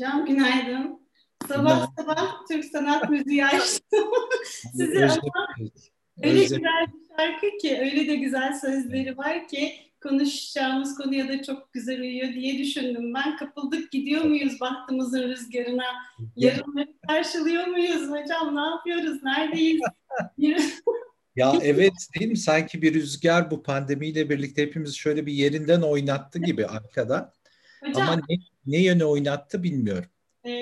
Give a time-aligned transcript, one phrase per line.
[0.00, 1.00] Hocam günaydın.
[1.48, 4.08] Sabah sabah Türk sanat müziği açtım.
[4.76, 5.46] Sizi ama
[6.22, 11.72] öyle güzel bir şarkı ki, öyle de güzel sözleri var ki konuşacağımız konuya da çok
[11.72, 13.14] güzel uyuyor diye düşündüm.
[13.14, 15.84] Ben kapıldık gidiyor muyuz bahtımızın rüzgarına?
[16.36, 18.56] Yarınları karşılıyor muyuz hocam?
[18.56, 19.22] Ne yapıyoruz?
[19.22, 19.80] Neredeyiz?
[21.36, 22.36] ya evet değil mi?
[22.36, 27.32] Sanki bir rüzgar bu pandemiyle birlikte hepimiz şöyle bir yerinden oynattı gibi arkada.
[27.84, 30.10] Hocam, Ama ne, ne yöne oynattı bilmiyorum.
[30.44, 30.52] E,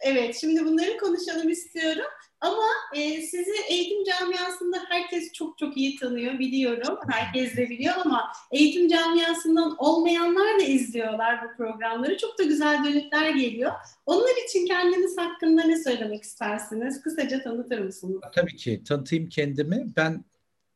[0.00, 2.10] evet, şimdi bunları konuşalım istiyorum.
[2.40, 6.98] Ama e, sizi eğitim camiasında herkes çok çok iyi tanıyor, biliyorum.
[7.10, 12.18] Herkes de biliyor ama eğitim camiasından olmayanlar da izliyorlar bu programları.
[12.18, 13.72] Çok da güzel dönütler geliyor.
[14.06, 17.02] Onlar için kendiniz hakkında ne söylemek istersiniz?
[17.02, 18.20] Kısaca tanıtır mısınız?
[18.34, 18.82] Tabii ki.
[18.88, 19.86] Tanıtayım kendimi.
[19.96, 20.24] Ben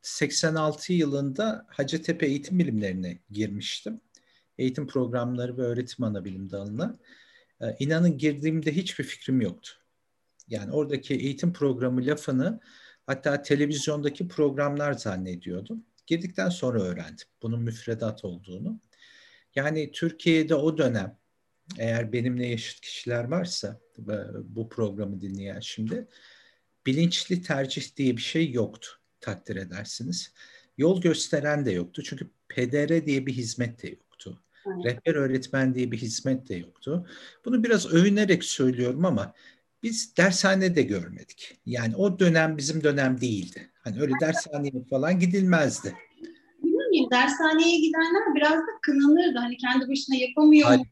[0.01, 4.01] 86 yılında Hacettepe Eğitim Bilimlerine girmiştim.
[4.57, 6.99] Eğitim programları ve öğretim ana bilim dalına.
[7.61, 9.71] Ee, inanın girdiğimde hiçbir fikrim yoktu.
[10.47, 12.59] Yani oradaki eğitim programı lafını
[13.05, 15.85] hatta televizyondaki programlar zannediyordum.
[16.07, 18.79] Girdikten sonra öğrendim bunun müfredat olduğunu.
[19.55, 21.17] Yani Türkiye'de o dönem
[21.77, 23.79] eğer benimle yaşıt kişiler varsa
[24.43, 26.07] bu programı dinleyen şimdi
[26.85, 28.89] bilinçli tercih diye bir şey yoktu
[29.21, 30.33] takdir edersiniz.
[30.77, 34.04] Yol gösteren de yoktu çünkü PDR diye bir hizmet de yoktu.
[34.65, 37.07] Rehber öğretmen diye bir hizmet de yoktu.
[37.45, 39.33] Bunu biraz övünerek söylüyorum ama
[39.83, 41.57] biz dershanede görmedik.
[41.65, 43.71] Yani o dönem bizim dönem değildi.
[43.83, 45.95] Hani öyle dershaneye falan gidilmezdi.
[46.63, 49.39] Bilmiyorum, dershaneye gidenler biraz da kınanırdı.
[49.39, 50.85] Hani kendi başına yapamıyor mu?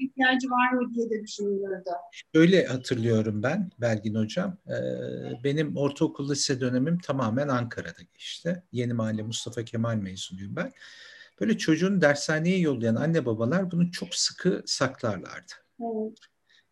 [0.00, 1.90] ihtiyacı var mı diye de düşünülürdü.
[2.34, 4.58] Öyle hatırlıyorum ben Belgin Hocam.
[4.68, 8.62] Ee, benim ortaokul lise dönemim tamamen Ankara'da geçti.
[8.72, 10.72] Yeni Mahalle Mustafa Kemal mezunuyum ben.
[11.42, 15.52] Böyle çocuğun dershaneye yollayan anne babalar bunu çok sıkı saklarlardı.
[15.80, 16.18] Evet.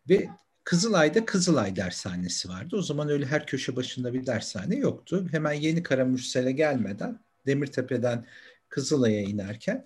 [0.09, 0.29] Ve
[0.63, 2.75] Kızılay'da Kızılay dershanesi vardı.
[2.75, 5.27] O zaman öyle her köşe başında bir dershane yoktu.
[5.31, 8.25] Hemen Yeni Karamürsel'e gelmeden Demirtepe'den
[8.69, 9.85] Kızılay'a inerken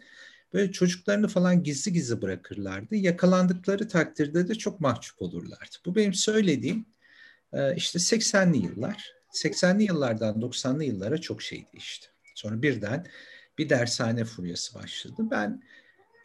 [0.54, 2.96] böyle çocuklarını falan gizli gizli bırakırlardı.
[2.96, 5.76] Yakalandıkları takdirde de çok mahcup olurlardı.
[5.86, 6.86] Bu benim söylediğim
[7.54, 9.14] e, işte 80'li yıllar.
[9.34, 12.08] 80'li yıllardan 90'lı yıllara çok şey değişti.
[12.36, 13.06] Sonra birden
[13.58, 15.28] bir dershane furyası başladı.
[15.32, 15.62] Ben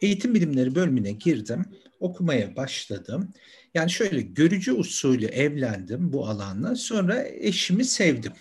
[0.01, 1.65] eğitim bilimleri bölümüne girdim,
[1.99, 3.33] okumaya başladım.
[3.73, 6.75] Yani şöyle görücü usulü evlendim bu alanla.
[6.75, 8.33] Sonra eşimi sevdim.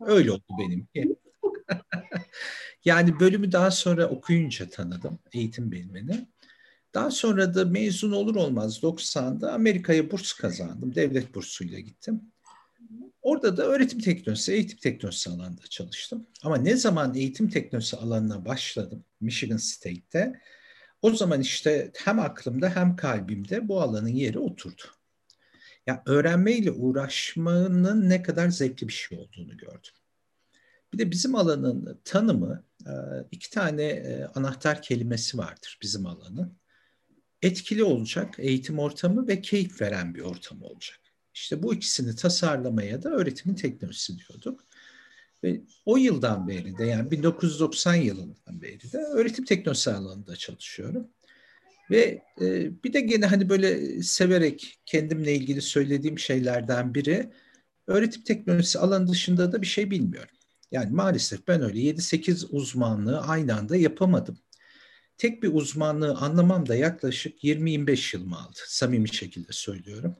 [0.00, 1.16] Öyle oldu benimki.
[2.84, 6.28] yani bölümü daha sonra okuyunca tanıdım eğitim bilimini.
[6.94, 10.94] Daha sonra da mezun olur olmaz 90'da Amerika'ya burs kazandım.
[10.94, 12.20] Devlet bursuyla gittim.
[13.22, 16.26] Orada da öğretim teknolojisi, eğitim teknolojisi alanında çalıştım.
[16.42, 20.40] Ama ne zaman eğitim teknolojisi alanına başladım Michigan State'te
[21.02, 24.82] o zaman işte hem aklımda hem kalbimde bu alanın yeri oturdu.
[25.86, 29.92] Ya öğrenmeyle uğraşmanın ne kadar zevkli bir şey olduğunu gördüm.
[30.92, 32.92] Bir de bizim alanın tanımı e,
[33.30, 36.58] iki tane e, anahtar kelimesi vardır bizim alanın.
[37.42, 41.00] Etkili olacak eğitim ortamı ve keyif veren bir ortam olacak.
[41.34, 44.64] İşte bu ikisini tasarlamaya da öğretimin teknolojisi diyorduk.
[45.44, 51.08] Ve o yıldan beri de yani 1990 yılından beri de öğretim teknolojisi alanında çalışıyorum.
[51.90, 57.30] Ve e, bir de gene hani böyle severek kendimle ilgili söylediğim şeylerden biri
[57.86, 60.36] öğretim teknolojisi alanı dışında da bir şey bilmiyorum.
[60.72, 64.38] Yani maalesef ben öyle 7-8 uzmanlığı aynı anda yapamadım.
[65.18, 68.58] Tek bir uzmanlığı anlamam da yaklaşık 20-25 yılımı aldı.
[68.66, 70.16] Samimi şekilde söylüyorum.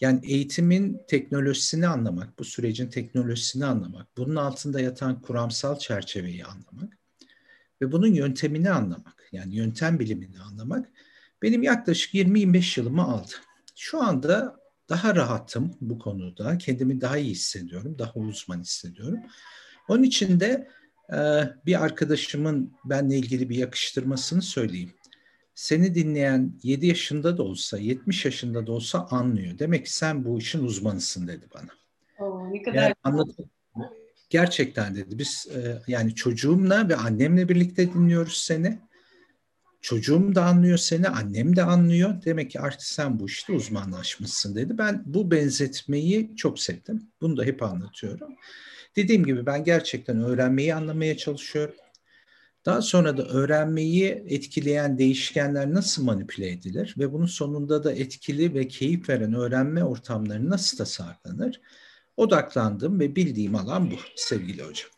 [0.00, 6.98] Yani eğitimin teknolojisini anlamak, bu sürecin teknolojisini anlamak, bunun altında yatan kuramsal çerçeveyi anlamak
[7.82, 10.88] ve bunun yöntemini anlamak, yani yöntem bilimini anlamak
[11.42, 13.32] benim yaklaşık 20-25 yılımı aldı.
[13.76, 14.56] Şu anda
[14.88, 19.18] daha rahatım bu konuda, kendimi daha iyi hissediyorum, daha uzman hissediyorum.
[19.88, 20.68] Onun için de
[21.66, 24.94] bir arkadaşımın benle ilgili bir yakıştırmasını söyleyeyim
[25.56, 29.58] seni dinleyen 7 yaşında da olsa, 70 yaşında da olsa anlıyor.
[29.58, 31.70] Demek ki sen bu işin uzmanısın dedi bana.
[32.18, 33.22] Oo, ne kadar yani
[34.30, 35.18] Gerçekten dedi.
[35.18, 38.78] Biz e, yani çocuğumla ve annemle birlikte dinliyoruz seni.
[39.80, 42.24] Çocuğum da anlıyor seni, annem de anlıyor.
[42.24, 44.78] Demek ki artık sen bu işte uzmanlaşmışsın dedi.
[44.78, 47.10] Ben bu benzetmeyi çok sevdim.
[47.20, 48.34] Bunu da hep anlatıyorum.
[48.96, 51.74] Dediğim gibi ben gerçekten öğrenmeyi anlamaya çalışıyorum
[52.66, 58.68] daha sonra da öğrenmeyi etkileyen değişkenler nasıl manipüle edilir ve bunun sonunda da etkili ve
[58.68, 61.60] keyif veren öğrenme ortamları nasıl tasarlanır?
[62.16, 64.90] Odaklandığım ve bildiğim alan bu sevgili hocam.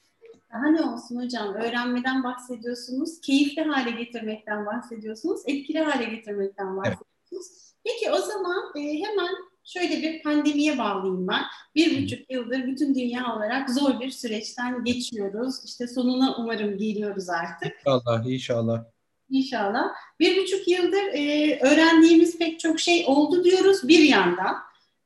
[0.53, 1.55] Daha ne olsun hocam?
[1.55, 7.75] Öğrenmeden bahsediyorsunuz, keyifli hale getirmekten bahsediyorsunuz, etkili hale getirmekten bahsediyorsunuz.
[7.85, 9.35] Peki o zaman e, hemen
[9.69, 11.43] şöyle bir pandemiye bağlayayım ben.
[11.75, 15.55] Bir buçuk yıldır bütün dünya olarak zor bir süreçten geçiyoruz.
[15.65, 17.73] İşte sonuna umarım geliyoruz artık.
[17.79, 18.85] İnşallah, inşallah.
[19.31, 19.85] İnşallah.
[20.20, 24.56] Bir buçuk yıldır e, öğrendiğimiz pek çok şey oldu diyoruz bir yandan.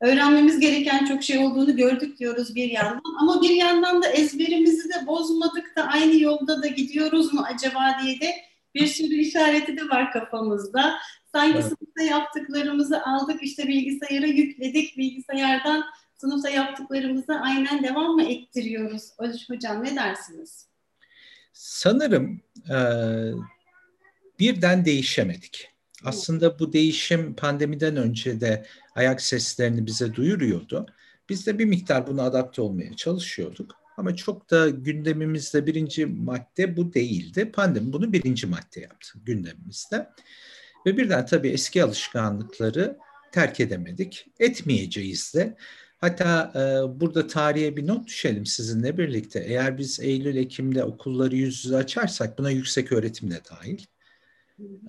[0.01, 3.03] Öğrenmemiz gereken çok şey olduğunu gördük diyoruz bir yandan.
[3.21, 8.21] Ama bir yandan da ezberimizi de bozmadık da aynı yolda da gidiyoruz mu acaba diye
[8.21, 8.35] de
[8.75, 10.95] bir sürü işareti de var kafamızda.
[11.35, 11.65] Sanki evet.
[11.65, 14.99] sınıfta yaptıklarımızı aldık işte bilgisayara yükledik.
[14.99, 15.85] Bilgisayardan
[16.15, 19.03] sınıfta yaptıklarımızı aynen devam mı ettiriyoruz?
[19.49, 20.67] Hocam ne dersiniz?
[21.53, 22.41] Sanırım
[22.71, 22.79] e,
[24.39, 25.69] birden değişemedik.
[26.05, 30.87] Aslında bu değişim pandemiden önce de ayak seslerini bize duyuruyordu.
[31.29, 33.77] Biz de bir miktar buna adapte olmaya çalışıyorduk.
[33.97, 37.53] Ama çok da gündemimizde birinci madde bu değildi.
[37.53, 40.09] Pandemi bunu birinci madde yaptı gündemimizde.
[40.87, 42.99] Ve birden tabii eski alışkanlıkları
[43.33, 44.27] terk edemedik.
[44.39, 45.57] Etmeyeceğiz de.
[45.99, 46.61] Hatta e,
[47.01, 49.41] burada tarihe bir not düşelim sizinle birlikte.
[49.41, 53.79] Eğer biz Eylül-Ekim'de okulları yüz yüze açarsak buna yüksek öğretim de dahil.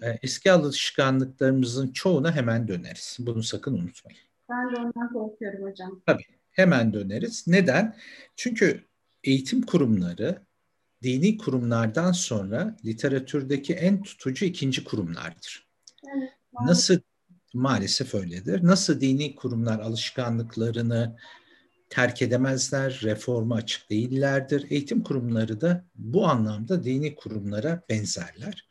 [0.01, 3.18] E, eski alışkanlıklarımızın çoğuna hemen döneriz.
[3.19, 4.19] Bunu sakın unutmayın.
[4.50, 6.01] Ben de ondan korkuyorum hocam.
[6.06, 7.48] Tabii hemen döneriz.
[7.48, 7.96] Neden?
[8.36, 8.84] Çünkü
[9.24, 10.42] eğitim kurumları
[11.04, 15.73] dini kurumlardan sonra literatürdeki en tutucu ikinci kurumlardır.
[16.61, 17.00] Nasıl
[17.53, 18.63] maalesef öyledir.
[18.63, 21.17] Nasıl dini kurumlar alışkanlıklarını
[21.89, 24.65] terk edemezler, reforma açık değillerdir.
[24.69, 28.69] Eğitim kurumları da bu anlamda dini kurumlara benzerler.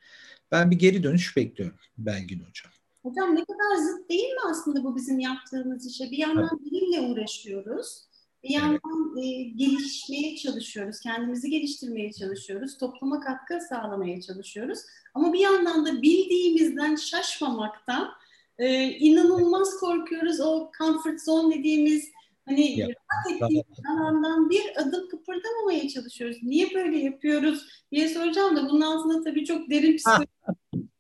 [0.51, 2.73] Ben bir geri dönüş bekliyorum Belgin Hocam.
[3.03, 6.11] Hocam ne kadar zıt değil mi aslında bu bizim yaptığımız işe?
[6.11, 6.73] Bir yandan evet.
[6.73, 8.12] bilimle uğraşıyoruz.
[8.45, 9.25] Bir yandan evet.
[9.25, 14.79] e, gelişmeye çalışıyoruz, kendimizi geliştirmeye çalışıyoruz, topluma katkı sağlamaya çalışıyoruz.
[15.15, 18.11] Ama bir yandan da bildiğimizden şaşmamaktan
[18.59, 20.41] e, inanılmaz korkuyoruz.
[20.41, 22.09] O comfort zone dediğimiz
[22.45, 26.37] hani ya, rahat ettiğimiz alandan bir adım kıpırdamamaya çalışıyoruz.
[26.43, 29.97] Niye böyle yapıyoruz diye soracağım da bunun altında tabii çok derin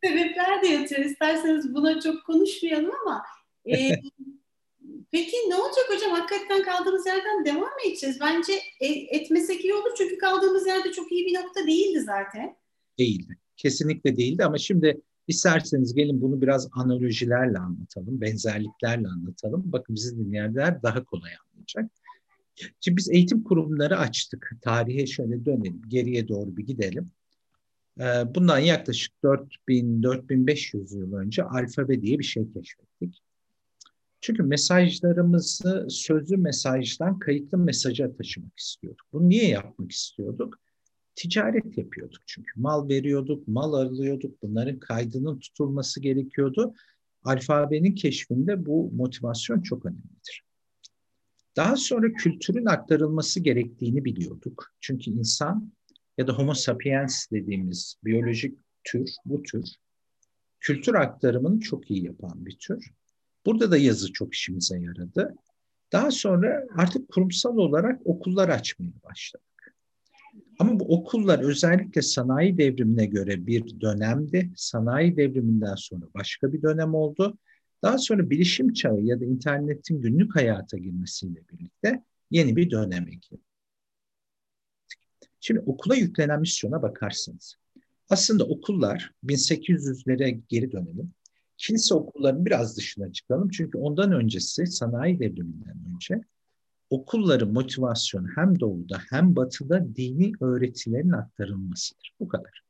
[0.04, 1.04] sebepler de yatıyor.
[1.04, 3.22] İsterseniz buna çok konuşmayalım ama
[3.66, 3.90] e,
[5.12, 6.10] peki ne olacak hocam?
[6.10, 8.20] Hakikaten kaldığımız yerden devam mı edeceğiz?
[8.20, 12.56] Bence e, etmesek iyi olur çünkü kaldığımız yerde çok iyi bir nokta değildi zaten.
[12.98, 13.36] Değildi.
[13.56, 19.62] Kesinlikle değildi ama şimdi isterseniz gelin bunu biraz analojilerle anlatalım, benzerliklerle anlatalım.
[19.64, 21.90] Bakın bizi dinleyenler daha kolay anlayacak.
[22.80, 24.50] Şimdi biz eğitim kurumları açtık.
[24.62, 27.10] Tarihe şöyle dönelim, geriye doğru bir gidelim.
[28.00, 28.04] Ee,
[28.34, 33.22] bundan yaklaşık 4000-4500 yıl önce alfabe diye bir şey keşfettik.
[34.22, 39.06] Çünkü mesajlarımızı sözlü mesajdan kayıtlı mesaja taşımak istiyorduk.
[39.12, 40.60] Bunu niye yapmak istiyorduk?
[41.14, 42.50] Ticaret yapıyorduk çünkü.
[42.56, 44.42] Mal veriyorduk, mal alıyorduk.
[44.42, 46.74] Bunların kaydının tutulması gerekiyordu.
[47.24, 50.44] Alfabenin keşfinde bu motivasyon çok önemlidir.
[51.56, 54.66] Daha sonra kültürün aktarılması gerektiğini biliyorduk.
[54.80, 55.72] Çünkü insan
[56.18, 59.64] ya da Homo sapiens dediğimiz biyolojik tür, bu tür
[60.60, 62.92] kültür aktarımını çok iyi yapan bir tür.
[63.46, 65.34] Burada da yazı çok işimize yaradı.
[65.92, 69.74] Daha sonra artık kurumsal olarak okullar açmaya başladık.
[70.58, 74.50] Ama bu okullar özellikle sanayi devrimine göre bir dönemdi.
[74.56, 77.38] Sanayi devriminden sonra başka bir dönem oldu.
[77.82, 83.42] Daha sonra bilişim çağı ya da internetin günlük hayata girmesiyle birlikte yeni bir döneme girdi.
[85.40, 87.56] Şimdi okula yüklenen misyona bakarsanız.
[88.08, 91.12] Aslında okullar 1800'lere geri dönelim.
[91.62, 93.48] Kilise okullarının biraz dışına çıkalım.
[93.48, 96.20] Çünkü ondan öncesi sanayi devriminden önce
[96.90, 102.14] okulların motivasyonu hem doğuda hem batıda dini öğretilerin aktarılmasıdır.
[102.20, 102.62] Bu kadar.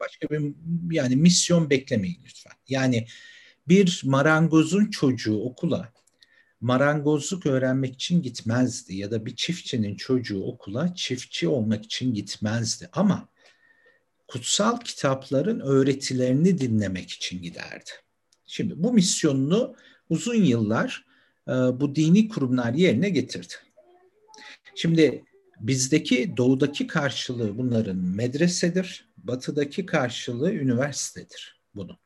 [0.00, 0.54] Başka bir
[0.90, 2.52] yani misyon beklemeyin lütfen.
[2.68, 3.06] Yani
[3.68, 5.92] bir marangozun çocuğu okula
[6.60, 13.28] marangozluk öğrenmek için gitmezdi ya da bir çiftçinin çocuğu okula çiftçi olmak için gitmezdi ama
[14.28, 17.90] kutsal kitapların öğretilerini dinlemek için giderdi.
[18.46, 19.74] Şimdi bu misyonunu
[20.10, 21.04] uzun yıllar
[21.48, 23.54] e, bu dini kurumlar yerine getirdi.
[24.74, 25.24] Şimdi
[25.60, 31.98] bizdeki doğudaki karşılığı bunların medresedir, batıdaki karşılığı üniversitedir bunun.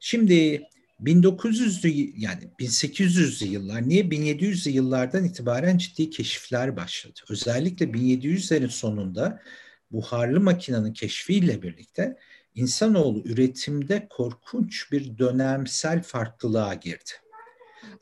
[0.00, 0.62] Şimdi
[1.00, 7.20] 1900'lü yani 1800'lü yıllar niye 1700'lü yıllardan itibaren ciddi keşifler başladı.
[7.30, 9.42] Özellikle 1700'lerin sonunda
[9.90, 12.16] buharlı makinenin keşfiyle birlikte
[12.54, 17.10] insanoğlu üretimde korkunç bir dönemsel farklılığa girdi.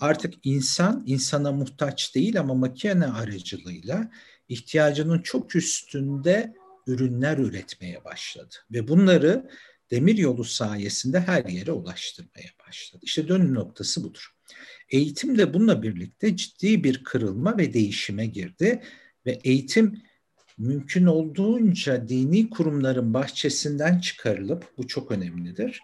[0.01, 4.11] Artık insan insana muhtaç değil ama makine aracılığıyla
[4.49, 6.55] ihtiyacının çok üstünde
[6.87, 9.51] ürünler üretmeye başladı ve bunları
[9.91, 13.03] demir yolu sayesinde her yere ulaştırmaya başladı.
[13.05, 14.31] İşte dönüm noktası budur.
[14.89, 18.83] Eğitim de bununla birlikte ciddi bir kırılma ve değişime girdi
[19.27, 20.03] ve eğitim
[20.61, 25.81] mümkün olduğunca dini kurumların bahçesinden çıkarılıp bu çok önemlidir.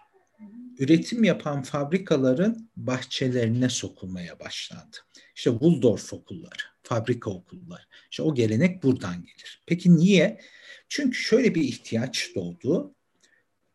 [0.79, 4.97] Üretim yapan fabrikaların bahçelerine sokulmaya başlandı.
[5.35, 7.81] İşte Waldorf okulları, fabrika okulları.
[8.11, 9.63] İşte o gelenek buradan gelir.
[9.65, 10.41] Peki niye?
[10.89, 12.95] Çünkü şöyle bir ihtiyaç doğdu.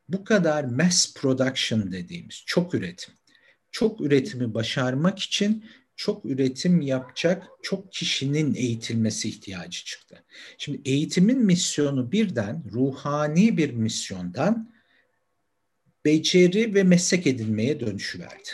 [0.08, 3.14] Bu kadar mass production dediğimiz çok üretim.
[3.70, 5.64] Çok üretimi başarmak için
[6.02, 10.24] çok üretim yapacak çok kişinin eğitilmesi ihtiyacı çıktı.
[10.58, 14.72] Şimdi eğitimin misyonu birden ruhani bir misyondan
[16.04, 18.48] beceri ve meslek edinmeye dönüşüverdi.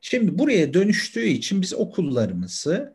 [0.00, 2.94] Şimdi buraya dönüştüğü için biz okullarımızı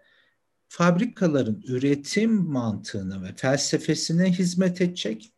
[0.67, 5.33] fabrikaların üretim mantığına ve felsefesine hizmet edecek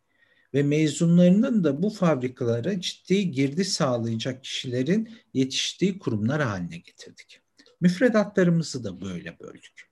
[0.54, 7.43] ve mezunlarının da bu fabrikalara ciddi girdi sağlayacak kişilerin yetiştiği kurumlar haline getirdik.
[7.80, 9.90] Müfredatlarımızı da böyle böldük.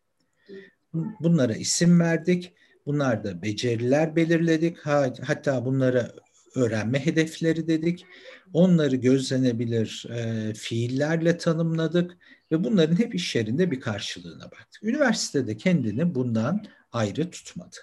[1.20, 2.52] Bunlara isim verdik.
[2.86, 4.78] Bunlar da beceriler belirledik.
[5.26, 6.12] Hatta bunlara
[6.54, 8.06] öğrenme hedefleri dedik.
[8.52, 12.18] Onları gözlenebilir e, fiillerle tanımladık
[12.52, 14.82] ve bunların hep iş yerinde bir karşılığına baktık.
[14.82, 17.76] Üniversitede kendini bundan ayrı tutmadı.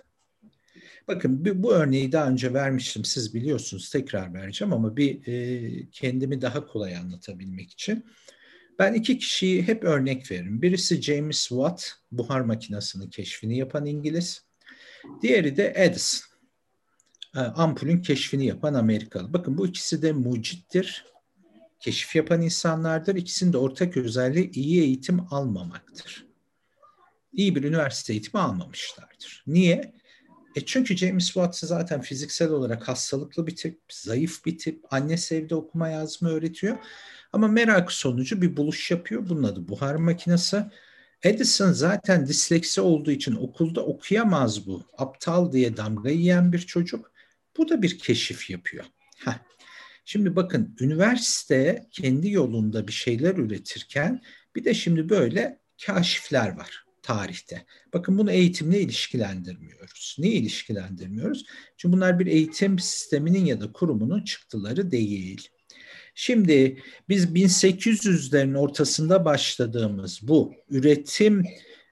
[1.07, 6.67] Bakın bu, örneği daha önce vermiştim siz biliyorsunuz tekrar vereceğim ama bir e, kendimi daha
[6.67, 8.05] kolay anlatabilmek için.
[8.79, 10.61] Ben iki kişiyi hep örnek veririm.
[10.61, 14.43] Birisi James Watt, buhar makinesinin keşfini yapan İngiliz.
[15.21, 16.29] Diğeri de Edison,
[17.35, 19.33] e, ampulün keşfini yapan Amerikalı.
[19.33, 21.05] Bakın bu ikisi de mucittir,
[21.79, 23.15] keşif yapan insanlardır.
[23.15, 26.25] İkisinin de ortak özelliği iyi eğitim almamaktır.
[27.33, 29.43] İyi bir üniversite eğitimi almamışlardır.
[29.47, 29.93] Niye?
[30.55, 34.85] E çünkü James Watt zaten fiziksel olarak hastalıklı bir tip, zayıf bir tip.
[34.93, 36.77] Annesi evde okuma yazma öğretiyor.
[37.33, 39.29] Ama merak sonucu bir buluş yapıyor.
[39.29, 40.65] Bunun adı buhar makinesi.
[41.23, 44.83] Edison zaten disleksi olduğu için okulda okuyamaz bu.
[44.97, 47.11] Aptal diye damga yiyen bir çocuk.
[47.57, 48.85] Bu da bir keşif yapıyor.
[49.17, 49.39] Heh.
[50.05, 54.21] Şimdi bakın üniversite kendi yolunda bir şeyler üretirken
[54.55, 57.65] bir de şimdi böyle kaşifler var tarihte.
[57.93, 60.15] Bakın bunu eğitimle ilişkilendirmiyoruz.
[60.19, 61.45] Niye ilişkilendirmiyoruz?
[61.77, 65.49] Çünkü bunlar bir eğitim sisteminin ya da kurumunun çıktıları değil.
[66.21, 71.45] Şimdi biz 1800'lerin ortasında başladığımız bu üretim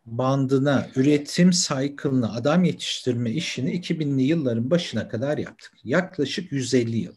[0.05, 5.71] bandına, üretim cycle'ına adam yetiştirme işini 2000'li yılların başına kadar yaptık.
[5.83, 7.15] Yaklaşık 150 yıl.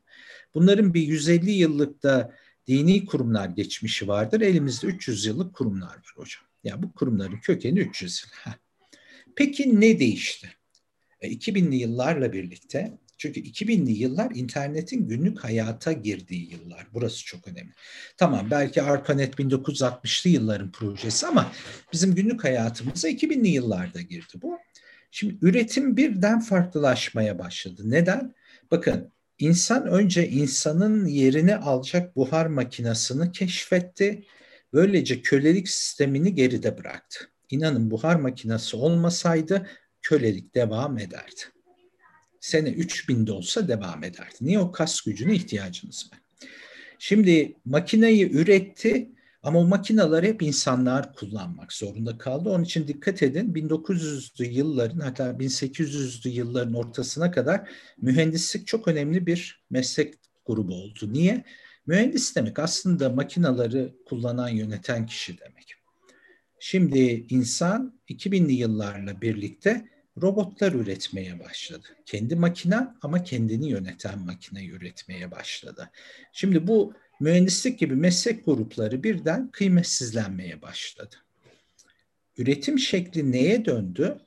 [0.55, 2.35] Bunların bir 150 yıllıkta
[2.67, 4.41] dini kurumlar geçmişi vardır.
[4.41, 6.43] Elimizde 300 yıllık kurumlar var hocam.
[6.65, 8.53] Ya yani bu kurumların kökeni 300 yıl.
[9.37, 10.49] Peki ne değişti?
[11.21, 16.87] E, 2000'li yıllarla birlikte çünkü 2000'li yıllar internetin günlük hayata girdiği yıllar.
[16.95, 17.71] Burası çok önemli.
[18.17, 21.53] Tamam belki ARPANET 1960'lı yılların projesi ama
[21.93, 24.59] bizim günlük hayatımıza 2000'li yıllarda girdi bu.
[25.11, 27.83] Şimdi üretim birden farklılaşmaya başladı.
[27.85, 28.35] Neden?
[28.71, 34.25] Bakın insan önce insanın yerini alacak buhar makinesini keşfetti.
[34.73, 37.31] Böylece kölelik sistemini geride bıraktı.
[37.51, 39.67] İnanın buhar makinesi olmasaydı
[40.03, 41.41] kölelik devam ederdi
[42.41, 44.35] sene 3000'de olsa devam ederdi.
[44.41, 46.21] Niye o kas gücüne ihtiyacınız var?
[46.99, 49.11] Şimdi makineyi üretti
[49.43, 52.49] ama o makineleri hep insanlar kullanmak zorunda kaldı.
[52.49, 59.65] Onun için dikkat edin 1900'lü yılların hatta 1800'lü yılların ortasına kadar mühendislik çok önemli bir
[59.71, 60.15] meslek
[60.47, 61.13] grubu oldu.
[61.13, 61.45] Niye?
[61.87, 65.75] Mühendis demek aslında makinaları kullanan, yöneten kişi demek.
[66.61, 69.89] Şimdi insan 2000'li yıllarla birlikte
[70.23, 71.87] robotlar üretmeye başladı.
[72.07, 75.91] Kendi makina ama kendini yöneten makine üretmeye başladı.
[76.33, 81.17] Şimdi bu mühendislik gibi meslek grupları birden kıymetsizlenmeye başladı.
[82.39, 84.19] Üretim şekli neye döndü?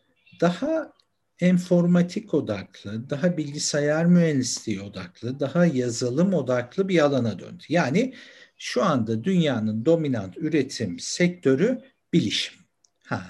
[0.41, 0.93] Daha
[1.39, 7.63] enformatik odaklı, daha bilgisayar mühendisliği odaklı, daha yazılım odaklı bir alana döndü.
[7.69, 8.13] Yani
[8.57, 11.81] şu anda dünyanın dominant üretim sektörü
[12.13, 12.55] bilişim.
[13.05, 13.27] Ha.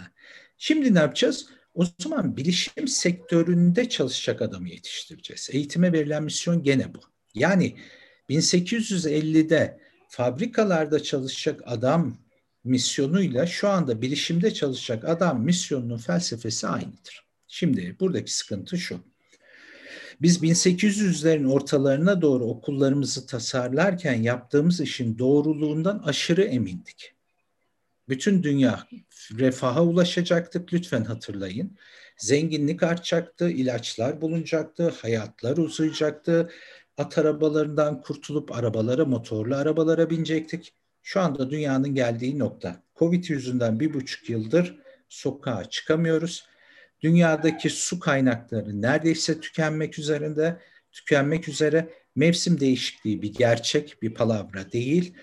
[0.58, 1.50] Şimdi ne yapacağız?
[1.74, 5.50] O zaman bilişim sektöründe çalışacak adamı yetiştireceğiz.
[5.51, 7.00] Eğitime verilen misyon gene bu.
[7.36, 7.75] Yani
[8.30, 12.18] 1850'de fabrikalarda çalışacak adam
[12.63, 17.25] misyonuyla şu anda bilişimde çalışacak adam misyonunun felsefesi aynıdır.
[17.48, 19.00] Şimdi buradaki sıkıntı şu.
[20.22, 27.13] Biz 1800'lerin ortalarına doğru okullarımızı tasarlarken yaptığımız işin doğruluğundan aşırı emindik.
[28.10, 28.88] Bütün dünya
[29.39, 31.77] refaha ulaşacaktık lütfen hatırlayın.
[32.17, 36.50] Zenginlik artacaktı, ilaçlar bulunacaktı, hayatlar uzayacaktı,
[36.98, 40.74] at arabalarından kurtulup arabalara, motorlu arabalara binecektik.
[41.01, 42.83] Şu anda dünyanın geldiği nokta.
[42.95, 44.79] Covid yüzünden bir buçuk yıldır
[45.10, 46.45] sokağa çıkamıyoruz.
[47.01, 50.60] Dünyadaki su kaynakları neredeyse tükenmek üzerinde,
[50.91, 51.89] tükenmek üzere.
[52.15, 55.13] Mevsim değişikliği bir gerçek, bir palavra değil.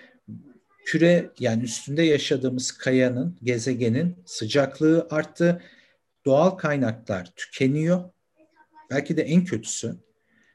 [0.90, 5.62] Küre yani üstünde yaşadığımız kayanın, gezegenin sıcaklığı arttı.
[6.24, 8.10] Doğal kaynaklar tükeniyor.
[8.90, 9.96] Belki de en kötüsü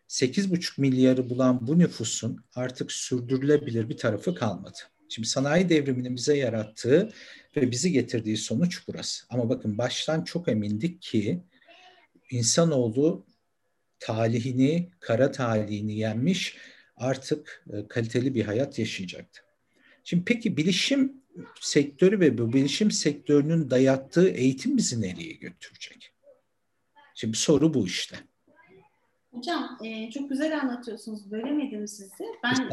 [0.08, 4.78] 8,5 milyarı bulan bu nüfusun artık sürdürülebilir bir tarafı kalmadı.
[5.10, 7.14] Şimdi sanayi devriminin bize yarattığı
[7.56, 9.26] ve bizi getirdiği sonuç burası.
[9.30, 11.44] Ama bakın baştan çok emindik ki
[12.32, 13.26] insanoğlu
[14.00, 16.58] talihini, kara talihini yenmiş
[16.98, 19.45] artık e, kaliteli bir hayat yaşayacaktı.
[20.08, 21.24] Şimdi peki bilişim
[21.62, 26.12] sektörü ve bu bilişim sektörünün dayattığı eğitim bizi nereye götürecek?
[27.16, 28.16] Şimdi soru bu işte.
[29.32, 31.32] Hocam e, çok güzel anlatıyorsunuz.
[31.32, 32.24] Bölemedim sizi.
[32.44, 32.70] Ben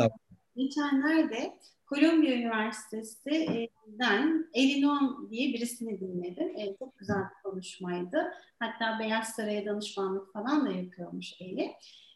[0.57, 6.59] geçenlerde Kolombiya Üniversitesi'den Elinon diye birisini dinledim.
[6.59, 8.33] E, çok güzel bir konuşmaydı.
[8.59, 11.73] Hatta Beyaz Saray'a danışmanlık falan da yapıyormuş Eli.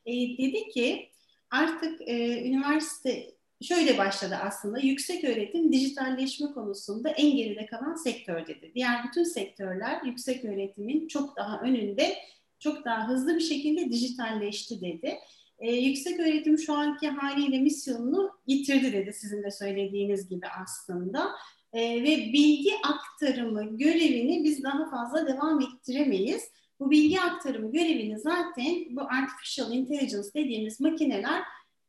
[0.06, 1.10] E, dedi ki
[1.50, 4.78] artık e, üniversite şöyle başladı aslında.
[4.78, 8.72] Yüksek öğretim dijitalleşme konusunda en geride kalan sektör dedi.
[8.74, 12.14] Diğer bütün sektörler yüksek öğretimin çok daha önünde,
[12.58, 15.18] çok daha hızlı bir şekilde dijitalleşti dedi.
[15.58, 21.30] E, yüksek öğretim şu anki haliyle misyonunu yitirdi dedi sizin de söylediğiniz gibi aslında.
[21.72, 26.42] E, ve bilgi aktarımı görevini biz daha fazla devam ettiremeyiz.
[26.80, 31.42] Bu bilgi aktarımı görevini zaten bu artificial intelligence dediğimiz makineler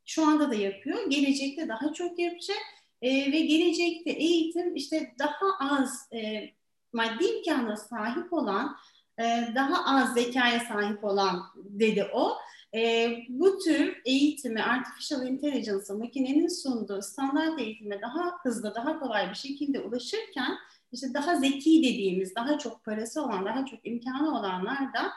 [0.08, 1.10] şu anda da yapıyor.
[1.10, 2.58] Gelecekte daha çok yapacak.
[3.02, 6.50] E, ve gelecekte eğitim işte daha az e,
[6.94, 8.78] maddi imkana sahip olan,
[9.20, 9.24] e,
[9.56, 12.34] daha az zekaya sahip olan dedi o
[12.76, 19.36] e, bu tür eğitimi, artificial intelligence'a makinenin sunduğu standart eğitime daha hızlı, daha kolay bir
[19.36, 20.58] şekilde ulaşırken
[20.92, 25.12] işte daha zeki dediğimiz, daha çok parası olan, daha çok imkanı olanlar da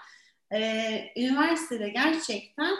[0.57, 2.75] e, üniversitede gerçekten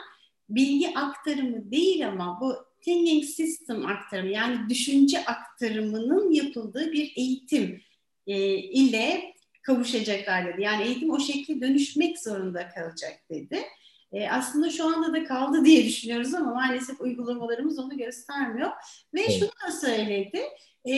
[0.51, 7.81] bilgi aktarımı değil ama bu thinking system aktarımı yani düşünce aktarımının yapıldığı bir eğitim
[8.27, 10.63] e, ile kavuşacaklar dedi.
[10.63, 13.63] Yani eğitim o şekilde dönüşmek zorunda kalacak dedi.
[14.13, 18.71] E, aslında şu anda da kaldı diye düşünüyoruz ama maalesef uygulamalarımız onu göstermiyor.
[19.15, 19.39] Ve evet.
[19.39, 20.43] şunu da söyledi.
[20.89, 20.95] E,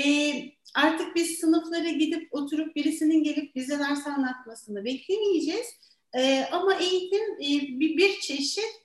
[0.75, 5.67] artık biz sınıflara gidip oturup birisinin gelip bize ders anlatmasını beklemeyeceğiz.
[6.15, 8.82] E, ama eğitim e, bir, bir çeşit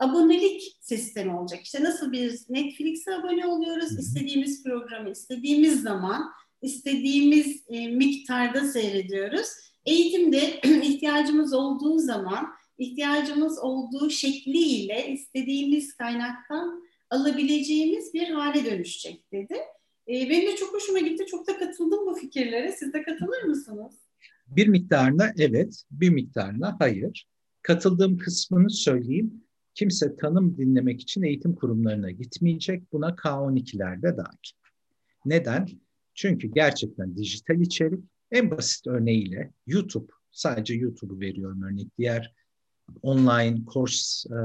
[0.00, 1.60] abonelik sistemi olacak.
[1.62, 6.30] İşte nasıl biz Netflix'e abone oluyoruz, istediğimiz programı istediğimiz zaman,
[6.62, 9.48] istediğimiz e, miktarda seyrediyoruz.
[9.86, 12.46] Eğitimde ihtiyacımız olduğu zaman
[12.78, 19.54] ihtiyacımız olduğu şekliyle istediğimiz kaynaktan alabileceğimiz bir hale dönüşecek dedi.
[20.08, 21.26] E, benim de çok hoşuma gitti.
[21.26, 22.72] Çok da katıldım bu fikirlere.
[22.72, 23.94] Siz de katılır mısınız?
[24.46, 27.26] Bir miktarına evet, bir miktarına hayır.
[27.62, 29.44] Katıldığım kısmını söyleyeyim.
[29.80, 32.92] Kimse tanım dinlemek için eğitim kurumlarına gitmeyecek.
[32.92, 34.52] Buna K12'ler de dahil.
[35.24, 35.68] Neden?
[36.14, 41.98] Çünkü gerçekten dijital içerik en basit örneğiyle YouTube, sadece YouTube'u veriyorum örnek.
[41.98, 42.34] Diğer
[43.02, 44.38] online kurs e,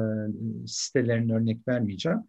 [0.68, 2.20] sitelerine örnek vermeyeceğim.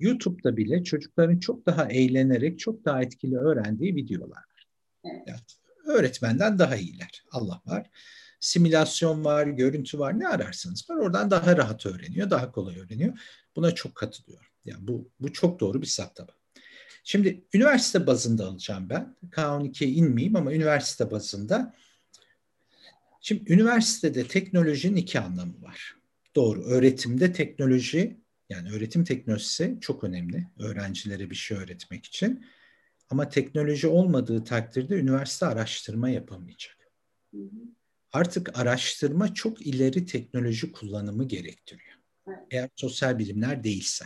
[0.00, 4.66] YouTube'da bile çocukların çok daha eğlenerek, çok daha etkili öğrendiği videolar var.
[5.04, 5.40] Yani
[5.86, 7.24] öğretmenden daha iyiler.
[7.32, 7.90] Allah var.
[8.40, 10.96] Simülasyon var, görüntü var, ne ararsanız var.
[10.96, 13.18] Oradan daha rahat öğreniyor, daha kolay öğreniyor.
[13.56, 14.46] Buna çok katılıyorum.
[14.64, 16.30] Yani bu, bu çok doğru bir saptama.
[17.04, 19.16] Şimdi üniversite bazında alacağım ben.
[19.30, 21.74] K12'ye inmeyeyim ama üniversite bazında
[23.26, 25.96] Şimdi üniversitede teknolojinin iki anlamı var.
[26.34, 32.46] Doğru, öğretimde teknoloji, yani öğretim teknolojisi çok önemli öğrencilere bir şey öğretmek için.
[33.10, 36.76] Ama teknoloji olmadığı takdirde üniversite araştırma yapamayacak.
[38.16, 41.96] Artık araştırma çok ileri teknoloji kullanımı gerektiriyor.
[42.50, 44.04] Eğer sosyal bilimler değilse.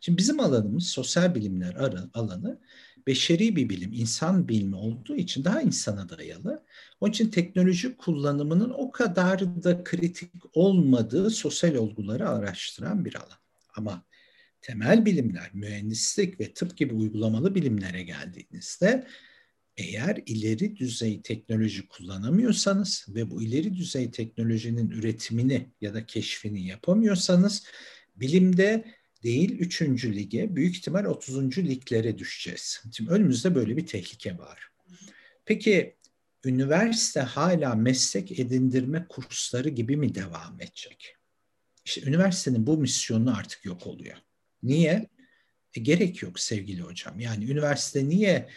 [0.00, 1.74] Şimdi bizim alanımız sosyal bilimler
[2.14, 2.60] alanı
[3.06, 6.64] beşeri bir bilim, insan bilimi olduğu için daha insana dayalı.
[7.00, 13.38] Onun için teknoloji kullanımının o kadar da kritik olmadığı sosyal olguları araştıran bir alan.
[13.76, 14.04] Ama
[14.60, 19.06] temel bilimler, mühendislik ve tıp gibi uygulamalı bilimlere geldiğinizde
[19.76, 27.64] eğer ileri düzey teknoloji kullanamıyorsanız ve bu ileri düzey teknolojinin üretimini ya da keşfini yapamıyorsanız
[28.16, 28.84] bilimde
[29.22, 29.82] değil 3.
[30.04, 31.58] lige büyük ihtimal 30.
[31.58, 32.82] liglere düşeceğiz.
[32.92, 34.68] Şimdi önümüzde böyle bir tehlike var.
[35.44, 35.96] Peki
[36.44, 41.16] üniversite hala meslek edindirme kursları gibi mi devam edecek?
[41.84, 44.16] İşte üniversitenin bu misyonu artık yok oluyor.
[44.62, 45.08] Niye?
[45.74, 47.20] E, gerek yok sevgili hocam.
[47.20, 48.48] Yani üniversite niye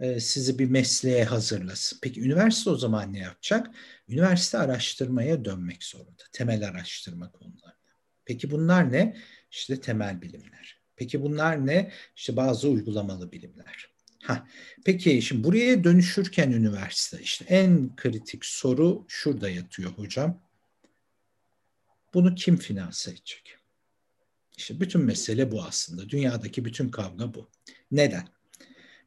[0.00, 1.98] e, sizi bir mesleğe hazırlasın?
[2.02, 3.66] Peki üniversite o zaman ne yapacak?
[4.08, 6.22] Üniversite araştırmaya dönmek zorunda.
[6.32, 7.76] Temel araştırma konularında.
[8.24, 9.16] Peki bunlar ne?
[9.50, 10.80] İşte temel bilimler.
[10.96, 11.92] Peki bunlar ne?
[12.16, 13.90] İşte bazı uygulamalı bilimler.
[14.22, 14.46] Ha,
[14.84, 20.42] peki şimdi buraya dönüşürken üniversite işte en kritik soru şurada yatıyor hocam.
[22.14, 23.56] Bunu kim finanse edecek?
[24.56, 26.08] İşte bütün mesele bu aslında.
[26.08, 27.50] Dünyadaki bütün kavga bu.
[27.90, 28.28] Neden?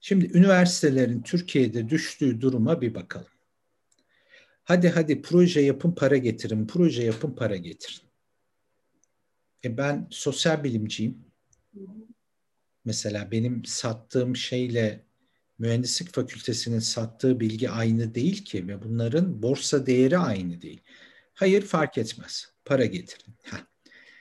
[0.01, 3.27] Şimdi üniversitelerin Türkiye'de düştüğü duruma bir bakalım.
[4.63, 8.01] Hadi hadi proje yapın para getirin, proje yapın para getirin.
[9.63, 11.25] E ben sosyal bilimciyim.
[12.85, 15.05] Mesela benim sattığım şeyle
[15.59, 20.81] mühendislik fakültesinin sattığı bilgi aynı değil ki ve bunların borsa değeri aynı değil.
[21.33, 22.53] Hayır fark etmez.
[22.65, 23.33] Para getirin.
[23.43, 23.65] Heh.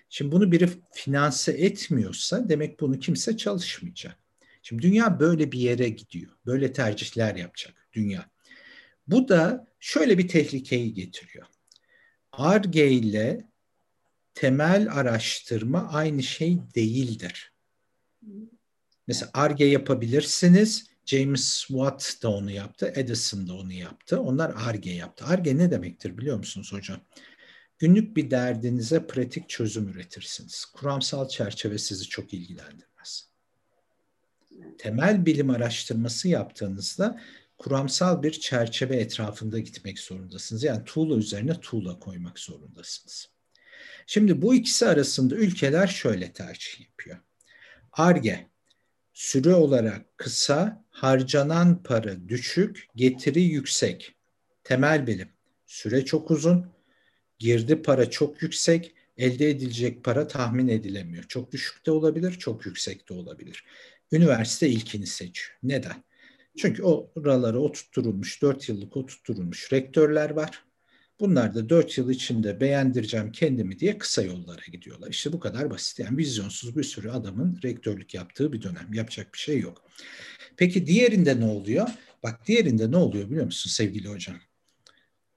[0.09, 4.30] Şimdi bunu biri finanse etmiyorsa demek bunu kimse çalışmayacak.
[4.63, 6.33] Şimdi dünya böyle bir yere gidiyor.
[6.47, 8.31] Böyle tercihler yapacak dünya.
[9.07, 11.47] Bu da şöyle bir tehlikeyi getiriyor.
[12.33, 13.51] ARGE ile
[14.35, 17.53] temel araştırma aynı şey değildir.
[19.07, 20.91] Mesela ARGE yapabilirsiniz.
[21.07, 22.93] James Watt da onu yaptı.
[22.97, 24.21] Edison da onu yaptı.
[24.21, 25.25] Onlar ARGE yaptı.
[25.25, 27.01] ARGE ne demektir biliyor musunuz hocam?
[27.79, 30.65] Günlük bir derdinize pratik çözüm üretirsiniz.
[30.65, 33.30] Kuramsal çerçeve sizi çok ilgilendirmez.
[34.79, 37.21] Temel bilim araştırması yaptığınızda
[37.59, 40.63] kuramsal bir çerçeve etrafında gitmek zorundasınız.
[40.63, 43.29] Yani tuğla üzerine tuğla koymak zorundasınız.
[44.07, 47.19] Şimdi bu ikisi arasında ülkeler şöyle tercih yapıyor.
[47.93, 48.47] ARGE
[49.13, 54.15] süre olarak kısa, harcanan para düşük, getiri yüksek.
[54.65, 55.29] Temel bilim
[55.67, 56.67] süre çok uzun,
[57.39, 61.25] girdi para çok yüksek, elde edilecek para tahmin edilemiyor.
[61.25, 63.65] Çok düşük de olabilir, çok yüksek de olabilir.
[64.13, 65.59] Üniversite ilkini seçiyor.
[65.63, 66.05] Neden?
[66.57, 70.65] Çünkü oralara oturtturulmuş, 4 yıllık oturtturulmuş rektörler var.
[71.21, 75.11] Bunlar da 4 yıl içinde beğendireceğim kendimi diye kısa yollara gidiyorlar.
[75.11, 75.99] İşte bu kadar basit.
[75.99, 78.93] Yani vizyonsuz bir sürü adamın rektörlük yaptığı bir dönem.
[78.93, 79.83] Yapacak bir şey yok.
[80.57, 81.89] Peki diğerinde ne oluyor?
[82.23, 84.37] Bak diğerinde ne oluyor biliyor musun sevgili hocam?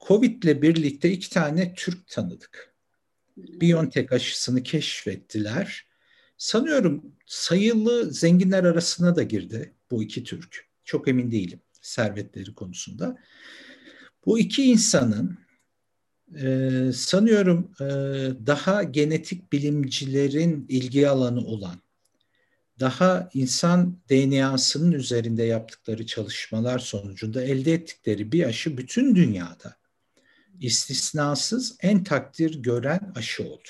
[0.08, 2.74] Covid'le birlikte iki tane Türk tanıdık.
[3.38, 5.86] BioNTech aşısını keşfettiler.
[6.38, 10.68] Sanıyorum sayılı zenginler arasına da girdi bu iki Türk.
[10.84, 13.18] Çok emin değilim servetleri konusunda.
[14.26, 15.38] Bu iki insanın
[16.36, 17.86] e, sanıyorum e,
[18.46, 21.82] daha genetik bilimcilerin ilgi alanı olan,
[22.80, 29.76] daha insan DNA'sının üzerinde yaptıkları çalışmalar sonucunda elde ettikleri bir aşı bütün dünyada
[30.60, 33.70] istisnasız en takdir gören aşı oldu.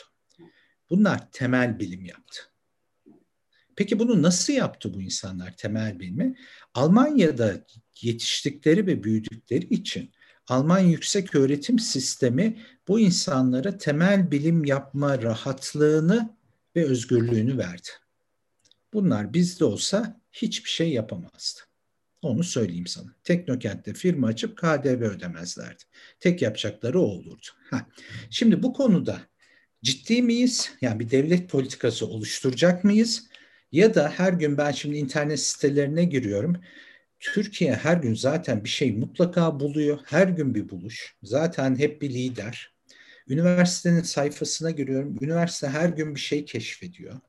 [0.90, 2.53] Bunlar temel bilim yaptı.
[3.76, 6.36] Peki bunu nasıl yaptı bu insanlar temel bilimi?
[6.74, 7.66] Almanya'da
[8.02, 10.12] yetiştikleri ve büyüdükleri için
[10.48, 16.36] Alman yüksek öğretim sistemi bu insanlara temel bilim yapma rahatlığını
[16.76, 17.88] ve özgürlüğünü verdi.
[18.94, 21.60] Bunlar bizde olsa hiçbir şey yapamazdı.
[22.22, 23.16] Onu söyleyeyim sana.
[23.24, 25.84] Teknokent'te firma açıp KDV ödemezlerdi.
[26.20, 27.48] Tek yapacakları o olurdu.
[27.70, 27.88] Ha.
[28.30, 29.22] Şimdi bu konuda
[29.84, 30.72] ciddi miyiz?
[30.82, 33.28] Yani bir devlet politikası oluşturacak mıyız?
[33.74, 36.56] Ya da her gün ben şimdi internet sitelerine giriyorum.
[37.20, 40.00] Türkiye her gün zaten bir şey mutlaka buluyor.
[40.06, 41.16] Her gün bir buluş.
[41.24, 42.74] Zaten hep bir lider.
[43.28, 45.18] Üniversitenin sayfasına giriyorum.
[45.22, 47.20] Üniversite her gün bir şey keşfediyor.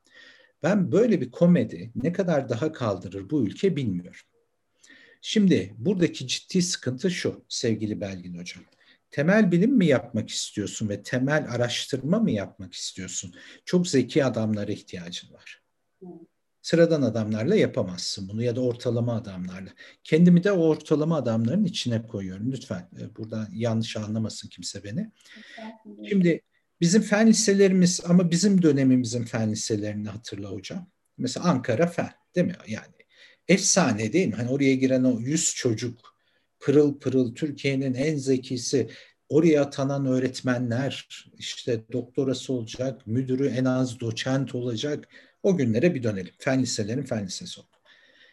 [0.63, 4.21] Ben böyle bir komedi ne kadar daha kaldırır bu ülke bilmiyorum.
[5.21, 8.63] Şimdi buradaki ciddi sıkıntı şu sevgili Belgin Hocam.
[9.11, 13.33] Temel bilim mi yapmak istiyorsun ve temel araştırma mı yapmak istiyorsun?
[13.65, 15.65] Çok zeki adamlara ihtiyacın var.
[16.65, 19.69] Sıradan adamlarla yapamazsın bunu ya da ortalama adamlarla.
[20.03, 22.51] Kendimi de o ortalama adamların içine koyuyorum.
[22.51, 25.11] Lütfen e, buradan yanlış anlamasın kimse beni.
[26.09, 26.41] Şimdi
[26.81, 30.89] bizim fen liselerimiz ama bizim dönemimizin fen liselerini hatırla hocam.
[31.17, 32.55] Mesela Ankara Fen değil mi?
[32.67, 32.95] Yani
[33.47, 34.35] efsane değil mi?
[34.35, 36.15] Hani oraya giren o 100 çocuk
[36.59, 38.89] pırıl pırıl Türkiye'nin en zekisi
[39.29, 45.07] oraya atanan öğretmenler işte doktorası olacak, müdürü en az doçent olacak.
[45.45, 46.33] O günlere bir dönelim.
[46.37, 47.67] Fen liselerin fen lisesi oldu.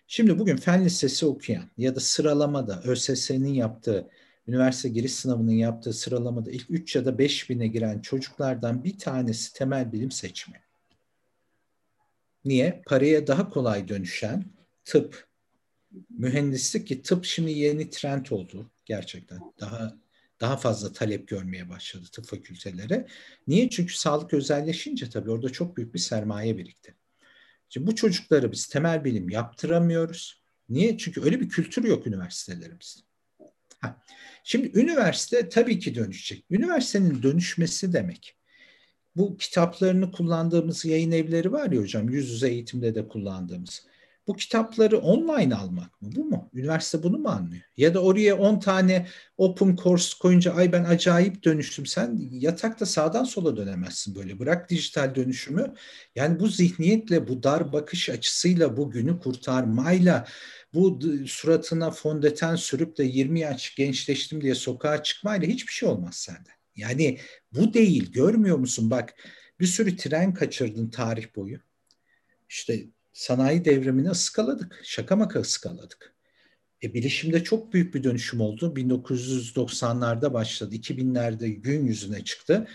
[0.07, 4.11] Şimdi bugün fen lisesi okuyan ya da sıralamada ÖSS'nin yaptığı,
[4.49, 9.53] üniversite giriş sınavının yaptığı sıralamada ilk 3 ya da 5 bine giren çocuklardan bir tanesi
[9.53, 10.63] temel bilim seçmiyor.
[12.45, 12.83] Niye?
[12.87, 14.45] Paraya daha kolay dönüşen
[14.85, 15.27] tıp,
[16.11, 19.41] mühendislik ki tıp şimdi yeni trend oldu gerçekten.
[19.61, 19.97] Daha
[20.41, 23.07] daha fazla talep görmeye başladı tıp fakülteleri.
[23.47, 23.71] Niye?
[23.71, 26.95] Çünkü sağlık özelleşince tabii orada çok büyük bir sermaye birikti.
[27.73, 30.43] Şimdi bu çocukları biz temel bilim yaptıramıyoruz.
[30.69, 30.99] Niye?
[30.99, 33.01] Çünkü öyle bir kültür yok üniversitelerimizde.
[34.45, 36.45] Şimdi üniversite tabii ki dönüşecek.
[36.51, 38.37] Üniversitenin dönüşmesi demek.
[39.17, 43.87] Bu kitaplarını kullandığımız yayın evleri var ya hocam, yüz yüze eğitimde de kullandığımız.
[44.27, 46.11] Bu kitapları online almak mı?
[46.17, 46.51] Bu mu?
[46.55, 47.63] Üniversite bunu mu anlıyor?
[47.77, 49.07] Ya da oraya 10 tane
[49.37, 51.87] open course koyunca ay ben acayip dönüştüm.
[51.87, 54.39] Sen yatakta sağdan sola dönemezsin böyle.
[54.39, 55.75] Bırak dijital dönüşümü.
[56.15, 60.27] Yani bu zihniyetle, bu dar bakış açısıyla, bu günü kurtarmayla,
[60.75, 66.51] bu suratına fondöten sürüp de 20 yaş gençleştim diye sokağa çıkmayla hiçbir şey olmaz sende.
[66.77, 67.19] Yani
[67.53, 68.13] bu değil.
[68.13, 68.91] Görmüyor musun?
[68.91, 69.15] Bak
[69.61, 71.59] bir sürü tren kaçırdın tarih boyu.
[72.49, 74.81] İşte sanayi devrimini ıskaladık.
[74.85, 76.15] Şaka maka ıskaladık.
[76.83, 78.75] E, bilişimde çok büyük bir dönüşüm oldu.
[78.77, 80.75] 1990'larda başladı.
[80.75, 82.69] 2000'lerde gün yüzüne çıktı.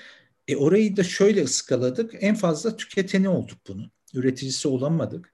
[0.47, 2.11] E, orayı da şöyle ıskaladık.
[2.19, 3.91] En fazla tüketeni olduk bunu.
[4.13, 5.33] Üreticisi olamadık.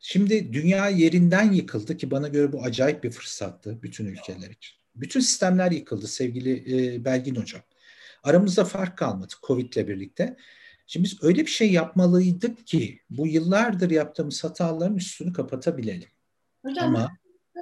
[0.00, 4.76] Şimdi dünya yerinden yıkıldı ki bana göre bu acayip bir fırsattı bütün ülkeler için.
[4.94, 6.52] Bütün sistemler yıkıldı sevgili
[6.94, 7.62] e, Belgin Hocam.
[8.22, 10.36] Aramızda fark kalmadı Covid'le birlikte.
[10.90, 16.08] Şimdi biz öyle bir şey yapmalıydık ki bu yıllardır yaptığımız hataların üstünü kapatabilelim.
[16.64, 17.08] Hocam Ama,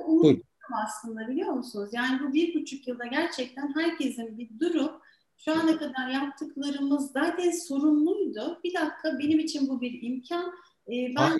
[0.06, 0.42] umutluyum
[0.86, 1.90] aslında biliyor musunuz?
[1.92, 4.90] Yani bu bir buçuk yılda gerçekten herkesin bir durum
[5.36, 8.60] şu ana kadar yaptıklarımız zaten sorumluydu.
[8.64, 10.52] Bir dakika benim için bu bir imkan.
[10.88, 11.38] Ee, ben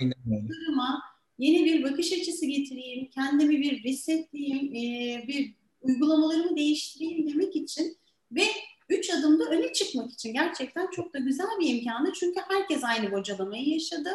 [0.49, 1.03] duruma
[1.39, 7.97] yeni bir bakış açısı getireyim, kendimi bir resetleyeyim, e, bir uygulamalarımı değiştireyim demek için
[8.33, 8.43] ve
[8.89, 12.13] üç adımda öne çıkmak için gerçekten çok da güzel bir imkanı.
[12.13, 14.11] Çünkü herkes aynı bocalamayı yaşadı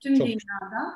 [0.00, 0.94] tüm çok dünyada.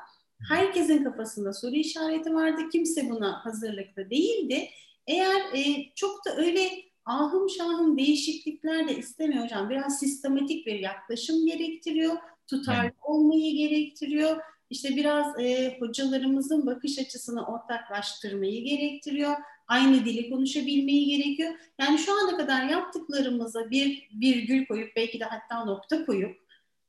[0.48, 2.62] Herkesin kafasında soru işareti vardı.
[2.72, 4.68] Kimse buna hazırlıklı değildi.
[5.06, 6.70] Eğer e, çok da öyle
[7.04, 9.70] ahım şahım değişiklikler de istemiyor hocam.
[9.70, 12.16] Biraz sistematik bir yaklaşım gerektiriyor.
[12.46, 12.94] Tutarlı evet.
[13.02, 14.36] olmayı gerektiriyor.
[14.70, 19.36] İşte biraz e, hocalarımızın bakış açısını ortaklaştırmayı gerektiriyor
[19.70, 21.54] aynı dili konuşabilmeyi gerekiyor.
[21.80, 26.36] Yani şu ana kadar yaptıklarımıza bir virgül koyup belki de hatta nokta koyup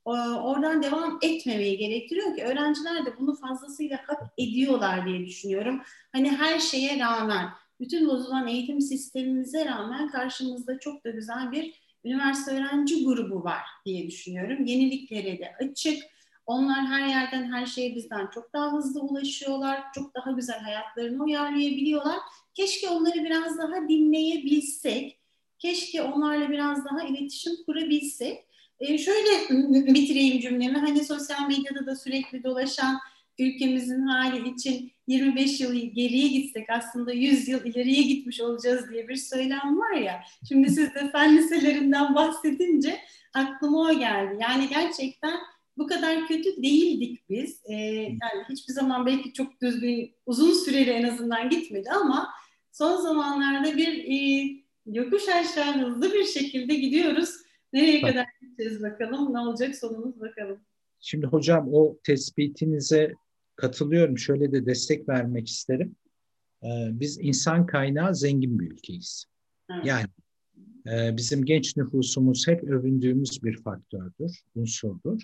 [0.05, 5.81] oradan devam etmemeyi gerektiriyor ki öğrenciler de bunu fazlasıyla hak ediyorlar diye düşünüyorum.
[6.11, 12.51] Hani her şeye rağmen, bütün bozulan eğitim sistemimize rağmen karşımızda çok da güzel bir üniversite
[12.51, 14.65] öğrenci grubu var diye düşünüyorum.
[14.65, 16.03] Yeniliklere de açık.
[16.51, 19.83] Onlar her yerden her şeye bizden çok daha hızlı ulaşıyorlar.
[19.95, 22.19] Çok daha güzel hayatlarını uyarlayabiliyorlar
[22.53, 25.19] Keşke onları biraz daha dinleyebilsek.
[25.59, 28.45] Keşke onlarla biraz daha iletişim kurabilsek.
[28.79, 29.29] Ee, şöyle
[29.93, 30.77] bitireyim cümlemi.
[30.77, 32.99] Hani sosyal medyada da sürekli dolaşan
[33.39, 39.15] ülkemizin hali için 25 yıl geriye gitsek aslında 100 yıl ileriye gitmiş olacağız diye bir
[39.15, 40.23] söylem var ya.
[40.47, 42.99] Şimdi siz de fen liselerinden bahsedince
[43.33, 44.37] aklıma o geldi.
[44.41, 45.39] Yani gerçekten
[45.77, 47.61] bu kadar kötü değildik biz.
[47.65, 52.29] Ee, yani hiçbir zaman belki çok düzgün, uzun süreli en azından gitmedi ama
[52.71, 54.47] son zamanlarda bir e,
[54.85, 57.29] yokuş aşağı hızlı bir şekilde gidiyoruz.
[57.73, 58.09] Nereye Bak.
[58.09, 60.59] kadar gideceğiz bakalım, ne olacak sonumuz bakalım.
[60.99, 63.13] Şimdi hocam o tespitinize
[63.55, 64.17] katılıyorum.
[64.17, 65.95] Şöyle de destek vermek isterim.
[66.63, 69.25] Ee, biz insan kaynağı zengin bir ülkeyiz.
[69.71, 69.85] Evet.
[69.85, 70.07] Yani
[70.87, 75.21] e, bizim genç nüfusumuz hep övündüğümüz bir faktördür, unsurdur.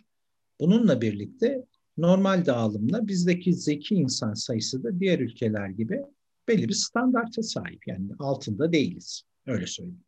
[0.59, 1.65] Bununla birlikte
[1.97, 6.01] normal dağılımla bizdeki zeki insan sayısı da diğer ülkeler gibi
[6.47, 7.87] belli bir standarta sahip.
[7.87, 9.23] Yani altında değiliz.
[9.47, 10.03] Öyle söyleyeyim.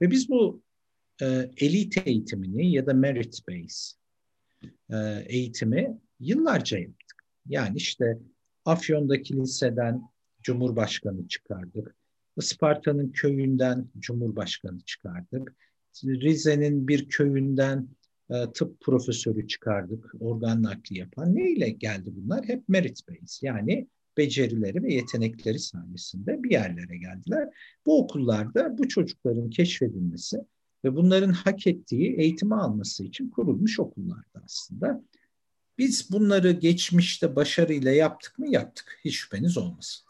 [0.00, 0.62] Ve biz bu
[1.22, 3.96] e, elit eğitimini ya da merit base
[4.90, 7.24] e, eğitimi yıllarca yaptık.
[7.46, 8.18] Yani işte
[8.64, 10.02] Afyon'daki liseden
[10.42, 11.96] Cumhurbaşkanı çıkardık.
[12.36, 15.56] Isparta'nın köyünden Cumhurbaşkanı çıkardık.
[16.04, 17.88] Rize'nin bir köyünden
[18.30, 21.34] e, tıp profesörü çıkardık, organ nakli yapan.
[21.34, 22.44] Neyle geldi bunlar?
[22.44, 23.46] Hep merit base.
[23.46, 27.48] Yani becerileri ve yetenekleri sayesinde bir yerlere geldiler.
[27.86, 30.38] Bu okullarda bu çocukların keşfedilmesi
[30.84, 35.04] ve bunların hak ettiği eğitimi alması için kurulmuş okullardı aslında.
[35.78, 38.50] Biz bunları geçmişte başarıyla yaptık mı?
[38.50, 38.98] Yaptık.
[39.04, 40.04] Hiç şüpheniz olmasın.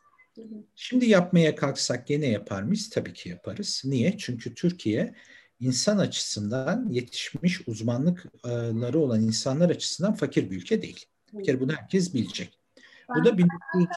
[0.75, 2.91] Şimdi yapmaya kalksak gene yapar mıyız?
[2.91, 3.83] Tabii ki yaparız.
[3.85, 4.15] Niye?
[4.19, 5.15] Çünkü Türkiye
[5.65, 11.07] insan açısından yetişmiş uzmanlıkları olan insanlar açısından fakir bir ülke değil.
[11.33, 12.59] Bir kere bunu herkes bilecek.
[13.09, 13.89] Ben Bu da 1900...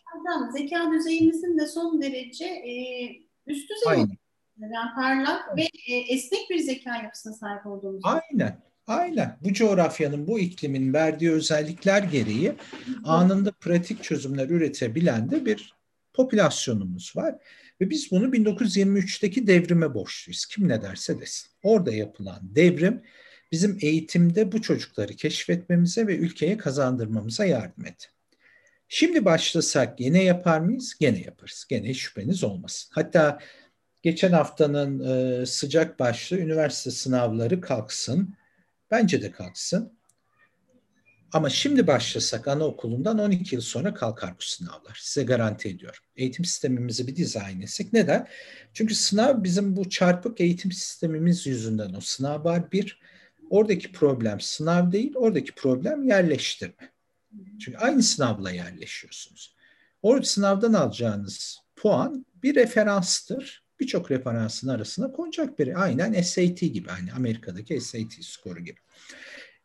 [0.54, 2.74] Zeka düzeyimizin de son derece e,
[3.48, 4.18] üst düzey Aynen.
[4.60, 8.02] Yani parlak ve e, esnek bir zeka yapısına sahip olduğumuz.
[8.04, 8.68] Aynen.
[8.88, 9.38] Aynen.
[9.42, 12.54] Bu coğrafyanın, bu iklimin verdiği özellikler gereği
[13.04, 15.77] anında pratik çözümler üretebilen de bir
[16.18, 17.36] popülasyonumuz var.
[17.82, 20.46] Ve biz bunu 1923'teki devrime borçluyuz.
[20.46, 21.50] Kim ne derse desin.
[21.64, 23.02] Orada yapılan devrim
[23.52, 28.08] bizim eğitimde bu çocukları keşfetmemize ve ülkeye kazandırmamıza yardım etti.
[28.88, 30.96] Şimdi başlasak yine yapar mıyız?
[31.00, 31.66] Gene yaparız.
[31.70, 32.90] Gene şüpheniz olmasın.
[32.94, 33.40] Hatta
[34.04, 38.36] geçen haftanın e, sıcak başlı üniversite sınavları kalksın.
[38.92, 39.97] Bence de kalksın.
[41.34, 45.00] Ama şimdi başlasak anaokulundan 12 yıl sonra kalkar bu sınavlar.
[45.02, 46.00] Size garanti ediyorum.
[46.16, 47.94] Eğitim sistemimizi bir dizayn etsek.
[47.94, 48.28] Neden?
[48.74, 52.72] Çünkü sınav bizim bu çarpık eğitim sistemimiz yüzünden o sınav var.
[52.72, 53.00] Bir,
[53.50, 56.92] oradaki problem sınav değil, oradaki problem yerleştirme.
[57.60, 59.56] Çünkü aynı sınavla yerleşiyorsunuz.
[60.02, 63.68] O sınavdan alacağınız puan bir referanstır.
[63.80, 65.78] Birçok referansın arasına konacak biri.
[65.78, 66.90] Aynen SAT gibi.
[66.90, 68.80] Hani Amerika'daki SAT skoru gibi.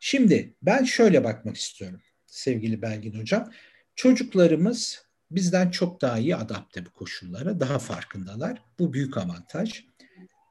[0.05, 3.51] Şimdi ben şöyle bakmak istiyorum sevgili Belgin Hocam.
[3.95, 8.61] Çocuklarımız bizden çok daha iyi adapte bu koşullara, daha farkındalar.
[8.79, 9.83] Bu büyük avantaj.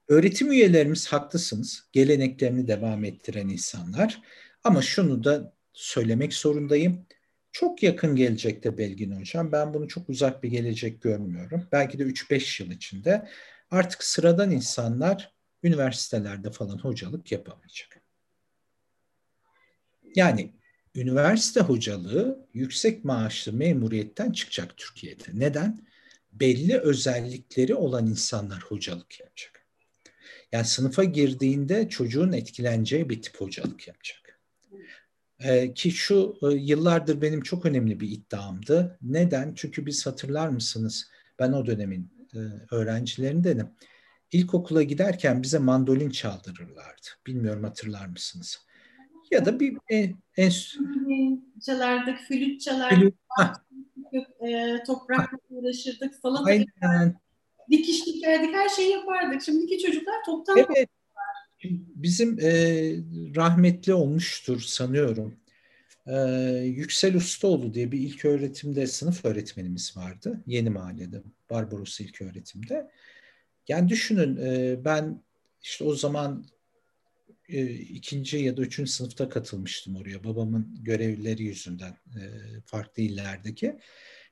[0.09, 1.89] Öğretim üyelerimiz haklısınız.
[1.93, 4.23] Geleneklerini devam ettiren insanlar.
[4.65, 7.07] Ama şunu da söylemek zorundayım.
[7.53, 9.53] Çok yakın gelecekte Belgin Hocam.
[9.53, 11.69] Ben bunu çok uzak bir gelecek görmüyorum.
[11.73, 13.29] Belki de 3-5 yıl içinde
[13.71, 18.02] artık sıradan insanlar üniversitelerde falan hocalık yapamayacak.
[20.17, 20.53] Yani
[20.95, 25.25] üniversite hocalığı yüksek maaşlı memuriyetten çıkacak Türkiye'de.
[25.33, 25.87] Neden?
[26.33, 29.67] Belli özellikleri olan insanlar hocalık yapacak.
[30.53, 34.41] Yani sınıfa girdiğinde çocuğun etkileneceği bir tip hocalık yapacak.
[35.41, 38.99] Ee, ki şu e, yıllardır benim çok önemli bir iddiamdı.
[39.03, 39.53] Neden?
[39.55, 41.11] Çünkü biz hatırlar mısınız?
[41.39, 42.39] Ben o dönemin e,
[42.71, 43.69] öğrencilerindenim.
[44.33, 47.07] İlkokula giderken bize mandolin çaldırırlardı.
[47.27, 48.67] Bilmiyorum hatırlar mısınız?
[49.33, 50.53] Ya da bir en, en...
[51.67, 53.15] çalardık, flüt çalardık.
[54.11, 57.15] Flüt, e, toprakla uğraşırdık, salata Aynen.
[57.71, 59.43] dikiş dikerdik, her şeyi yapardık.
[59.43, 60.89] Şimdiki çocuklar toptan Evet.
[61.95, 62.53] Bizim e,
[63.37, 65.37] rahmetli olmuştur sanıyorum.
[66.07, 66.17] E,
[66.65, 70.41] Yüksel Ustaoğlu diye bir ilk öğretimde sınıf öğretmenimiz vardı.
[70.47, 72.91] Yeni mahallede, Barbaros ilk öğretimde.
[73.69, 75.23] Yani düşünün e, ben
[75.63, 76.45] işte o zaman
[77.53, 80.25] e, ikinci ya da üçüncü sınıfta katılmıştım oraya.
[80.25, 82.23] Babamın görevlileri yüzünden e,
[82.67, 83.79] farklı illerdeki.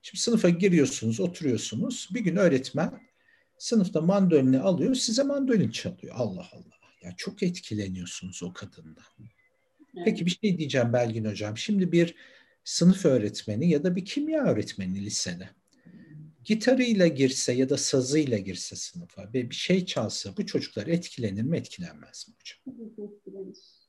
[0.02, 2.08] Şimdi sınıfa giriyorsunuz, oturuyorsunuz.
[2.14, 3.00] Bir gün öğretmen
[3.58, 6.14] sınıfta mandolini alıyor, size mandolin çalıyor.
[6.18, 6.80] Allah Allah.
[7.02, 9.04] Ya çok etkileniyorsunuz o kadından.
[10.04, 11.58] Peki bir şey diyeceğim Belgin Hocam.
[11.58, 12.14] Şimdi bir
[12.64, 15.48] sınıf öğretmeni ya da bir kimya öğretmeni lisede
[16.44, 21.58] gitarıyla girse ya da sazıyla girse sınıfa ve bir şey çalsa bu çocuklar etkilenir mi
[21.58, 22.58] etkilenmez mi hocam?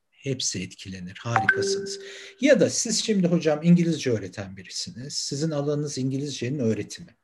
[0.09, 1.17] Hepsi etkilenir.
[1.21, 1.99] Harikasınız.
[2.41, 5.13] Ya da siz şimdi hocam İngilizce öğreten birisiniz.
[5.13, 7.15] Sizin alanınız İngilizcenin öğretimi.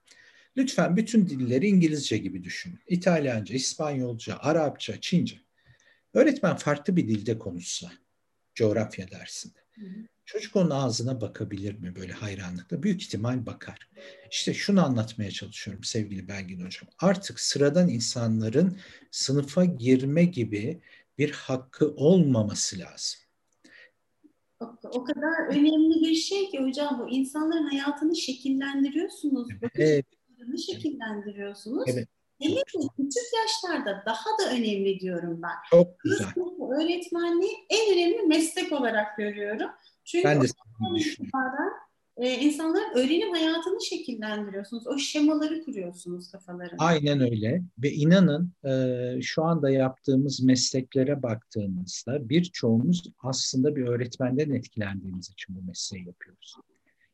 [0.57, 2.79] Lütfen bütün dilleri İngilizce gibi düşünün.
[2.87, 5.39] İtalyanca, İspanyolca, Arapça, Çince.
[6.13, 7.91] Öğretmen farklı bir dilde konuşsa
[8.55, 9.59] coğrafya dersinde.
[10.27, 12.83] Çocuk onun ağzına bakabilir mi böyle hayranlıkla?
[12.83, 13.89] Büyük ihtimal bakar.
[14.31, 16.89] İşte şunu anlatmaya çalışıyorum sevgili Belgin Hocam.
[16.99, 18.77] Artık sıradan insanların
[19.11, 20.81] sınıfa girme gibi
[21.17, 23.19] bir hakkı olmaması lazım.
[24.83, 29.49] O kadar önemli bir şey ki hocam bu insanların hayatını şekillendiriyorsunuz.
[29.75, 30.05] Evet.
[30.67, 31.89] şekillendiriyorsunuz.
[31.93, 32.07] Evet.
[32.41, 32.61] Hele de
[32.97, 35.55] küçük yaşlarda daha da önemli diyorum ben.
[35.69, 36.27] Çok güzel.
[36.71, 39.69] Öğretmenliği en önemli meslek olarak görüyorum.
[40.07, 40.47] Çünkü ben de
[40.95, 41.73] düşünüyorum.
[42.17, 44.87] E, insanların öğrenim hayatını şekillendiriyorsunuz.
[44.87, 46.75] O şemaları kuruyorsunuz kafalarında.
[46.83, 47.61] Aynen öyle.
[47.77, 55.61] Ve inanın e, şu anda yaptığımız mesleklere baktığımızda birçoğumuz aslında bir öğretmenden etkilendiğimiz için bu
[55.61, 56.55] mesleği yapıyoruz.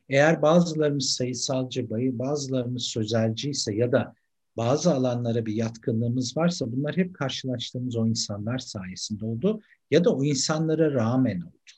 [0.09, 1.89] Eğer bazılarımız sayısalcı,
[2.19, 4.13] bazılarımız sözelci ise ya da
[4.57, 10.23] bazı alanlara bir yatkınlığımız varsa bunlar hep karşılaştığımız o insanlar sayesinde oldu ya da o
[10.23, 11.72] insanlara rağmen oldu.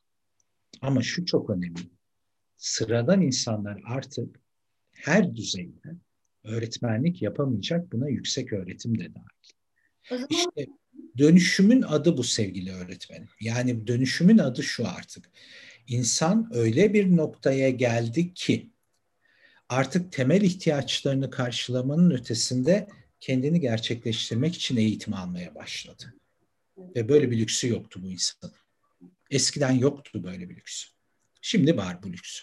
[0.81, 1.89] Ama şu çok önemli.
[2.57, 4.39] Sıradan insanlar artık
[4.91, 5.95] her düzeyde
[6.43, 7.91] öğretmenlik yapamayacak.
[7.91, 10.25] Buna yüksek öğretim de dahil.
[10.29, 10.67] İşte
[11.17, 13.29] dönüşümün adı bu sevgili öğretmenim.
[13.41, 15.29] Yani dönüşümün adı şu artık.
[15.87, 18.69] İnsan öyle bir noktaya geldi ki
[19.69, 22.87] artık temel ihtiyaçlarını karşılamanın ötesinde
[23.19, 26.13] kendini gerçekleştirmek için eğitim almaya başladı.
[26.77, 28.53] Ve böyle bir lüksü yoktu bu insanın.
[29.29, 30.85] Eskiden yoktu böyle bir lüks.
[31.41, 32.41] Şimdi var bu lüks.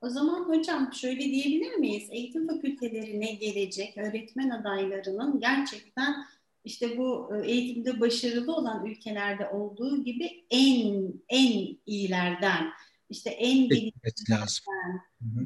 [0.00, 2.08] O zaman hocam şöyle diyebilir miyiz?
[2.10, 6.14] Eğitim fakültelerine gelecek öğretmen adaylarının gerçekten
[6.64, 12.70] işte bu e, eğitimde başarılı olan ülkelerde olduğu gibi en en iyilerden
[13.10, 14.64] işte en gelişmiş lazım.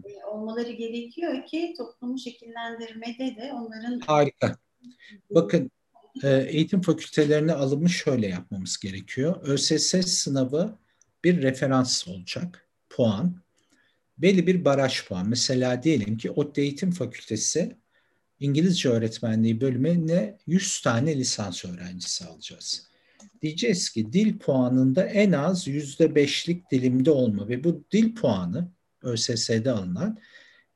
[0.05, 4.57] E, olmaları gerekiyor ki toplumu şekillendirmede de onların harika.
[5.31, 5.71] Bakın
[6.23, 9.37] eğitim fakültelerine alımı şöyle yapmamız gerekiyor.
[9.43, 10.79] ÖSS sınavı
[11.25, 12.69] bir referans olacak.
[12.91, 13.45] Puan.
[14.19, 15.29] Belli bir baraj puan.
[15.29, 17.77] Mesela diyelim ki ODTÜ Eğitim Fakültesi
[18.41, 22.89] İngilizce öğretmenliği bölümüne 100 tane lisans öğrencisi alacağız.
[23.43, 28.69] Diyeceğiz ki dil puanında en az %5'lik dilimde olma ve bu dil puanı
[29.03, 30.19] ÖSS'de alınan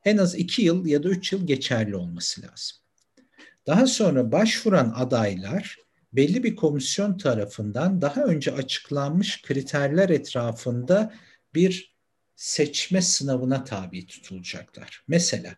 [0.05, 2.77] en az 2 yıl ya da 3 yıl geçerli olması lazım.
[3.69, 5.77] Daha sonra başvuran adaylar
[6.13, 11.13] belli bir komisyon tarafından daha önce açıklanmış kriterler etrafında
[11.53, 11.95] bir
[12.35, 15.03] seçme sınavına tabi tutulacaklar.
[15.07, 15.55] Mesela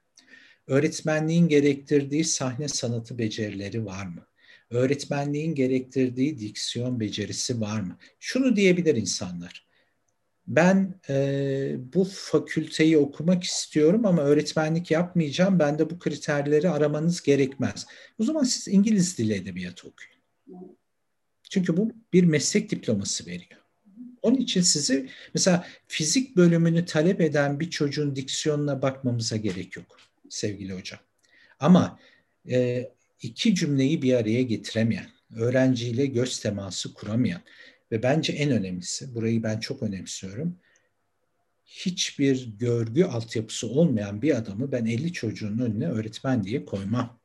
[0.67, 4.27] öğretmenliğin gerektirdiği sahne sanatı becerileri var mı?
[4.69, 7.97] Öğretmenliğin gerektirdiği diksiyon becerisi var mı?
[8.19, 9.67] Şunu diyebilir insanlar.
[10.55, 15.59] Ben e, bu fakülteyi okumak istiyorum ama öğretmenlik yapmayacağım.
[15.59, 17.85] Ben de bu kriterleri aramanız gerekmez.
[18.19, 20.77] O zaman siz İngiliz dili edebiyatı okuyun.
[21.49, 23.61] Çünkü bu bir meslek diploması veriyor.
[24.21, 29.97] Onun için sizi mesela fizik bölümünü talep eden bir çocuğun diksiyonuna bakmamıza gerek yok
[30.29, 30.99] sevgili hocam.
[31.59, 31.99] Ama
[32.49, 32.89] e,
[33.21, 37.41] iki cümleyi bir araya getiremeyen, öğrenciyle göz teması kuramayan
[37.91, 40.59] ve bence en önemlisi, burayı ben çok önemsiyorum,
[41.65, 47.19] hiçbir görgü altyapısı olmayan bir adamı ben 50 çocuğun önüne öğretmen diye koymam.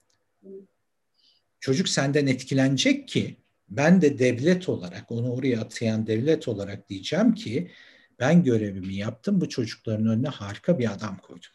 [1.60, 3.36] Çocuk senden etkilenecek ki
[3.68, 7.70] ben de devlet olarak, onu oraya atayan devlet olarak diyeceğim ki
[8.18, 11.50] ben görevimi yaptım, bu çocukların önüne harika bir adam koydum.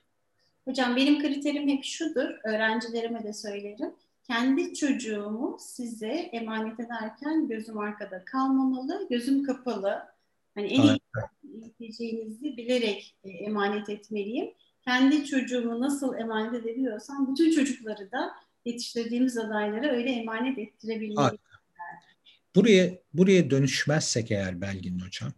[0.65, 3.93] Hocam benim kriterim hep şudur, öğrencilerime de söylerim.
[4.31, 10.03] Kendi çocuğumu size emanet ederken gözüm arkada kalmamalı, gözüm kapalı.
[10.55, 10.99] Hani en iyi
[11.79, 14.53] gideceğinizi bilerek e, emanet etmeliyim.
[14.85, 18.31] Kendi çocuğumu nasıl emanet edebiliyorsam bütün çocukları da
[18.65, 21.37] yetiştirdiğimiz adaylara öyle emanet ettirebilmeliyim.
[22.55, 25.31] Buraya, buraya dönüşmezsek eğer Belgin Hocam,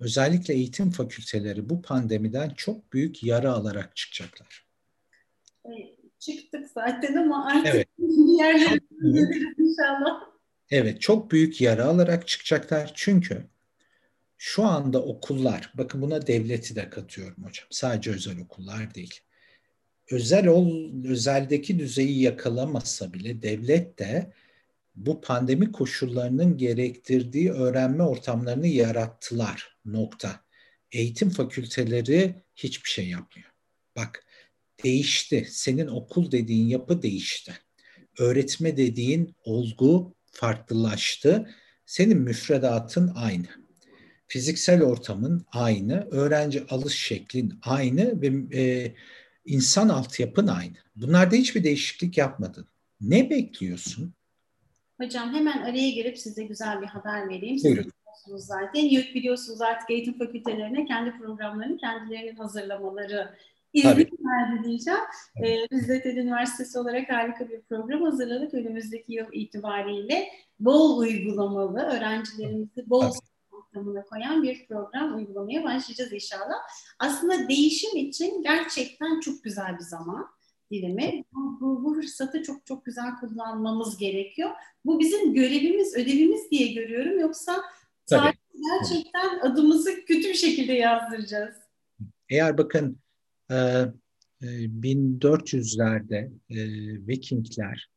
[0.00, 4.66] özellikle eğitim fakülteleri bu pandemiden çok büyük yara alarak çıkacaklar.
[5.64, 7.88] E, çıktık zaten ama artık evet.
[8.38, 8.80] yerlere
[9.58, 10.30] inşallah.
[10.70, 12.92] Evet, çok büyük yara alarak çıkacaklar.
[12.94, 13.46] Çünkü
[14.38, 17.66] şu anda okullar, bakın buna devleti de katıyorum hocam.
[17.70, 19.20] Sadece özel okullar değil.
[20.10, 24.32] Özel ol, özeldeki düzeyi yakalamasa bile devlet de
[24.96, 29.76] bu pandemi koşullarının gerektirdiği öğrenme ortamlarını yarattılar.
[29.84, 30.40] Nokta.
[30.92, 33.50] Eğitim fakülteleri hiçbir şey yapmıyor.
[33.96, 34.24] Bak
[34.84, 35.46] değişti.
[35.50, 37.52] Senin okul dediğin yapı değişti.
[38.18, 41.50] Öğretme dediğin olgu farklılaştı.
[41.86, 43.46] Senin müfredatın aynı.
[44.26, 48.94] Fiziksel ortamın aynı, öğrenci alış şeklin aynı ve e,
[49.44, 50.76] insan altyapın aynı.
[50.96, 52.66] Bunlarda hiçbir değişiklik yapmadın.
[53.00, 54.14] Ne bekliyorsun?
[55.00, 57.58] Hocam hemen araya girip size güzel bir haber vereyim.
[57.58, 57.92] Siz Buyurun.
[58.00, 58.80] biliyorsunuz zaten.
[58.80, 63.34] YÖK biliyorsunuz artık eğitim fakültelerine kendi programlarını kendilerinin hazırlamaları
[63.72, 65.00] izni verdi diyeceğim.
[65.44, 68.54] Ee, biz de TED Üniversitesi olarak harika bir program hazırladık.
[68.54, 70.28] Önümüzdeki yıl itibariyle
[70.60, 73.12] bol uygulamalı, öğrencilerimizi bol
[73.50, 76.56] ortamına koyan bir program uygulamaya başlayacağız inşallah.
[76.98, 80.26] Aslında değişim için gerçekten çok güzel bir zaman
[80.70, 81.24] dilimi.
[81.32, 84.50] Bu, bu, bu fırsatı çok çok güzel kullanmamız gerekiyor.
[84.84, 87.20] Bu bizim görevimiz, ödevimiz diye görüyorum.
[87.20, 87.62] Yoksa
[88.06, 91.54] sadece gerçekten adımızı kötü bir şekilde yazdıracağız.
[92.28, 92.98] Eğer bakın
[93.50, 96.66] 1400'lerde e, e,
[97.06, 97.90] Vikingler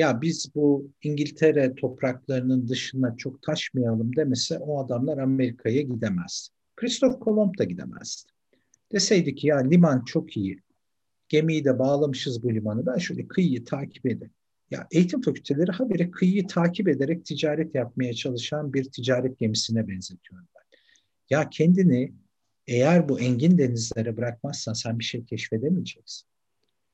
[0.00, 6.50] ya biz bu İngiltere topraklarının dışına çok taşmayalım demese o adamlar Amerika'ya gidemez.
[6.76, 8.26] Christoph Kolomb da gidemez.
[8.92, 10.62] Deseydi ki ya liman çok iyi.
[11.28, 12.86] Gemiyi de bağlamışız bu limanı.
[12.86, 14.32] Ben şöyle kıyıyı takip edeyim.
[14.70, 20.78] Ya eğitim fakülteleri habire kıyıyı takip ederek ticaret yapmaya çalışan bir ticaret gemisine benzetiyorum ben.
[21.30, 22.12] Ya kendini
[22.70, 26.28] eğer bu engin denizlere bırakmazsan sen bir şey keşfedemeyeceksin.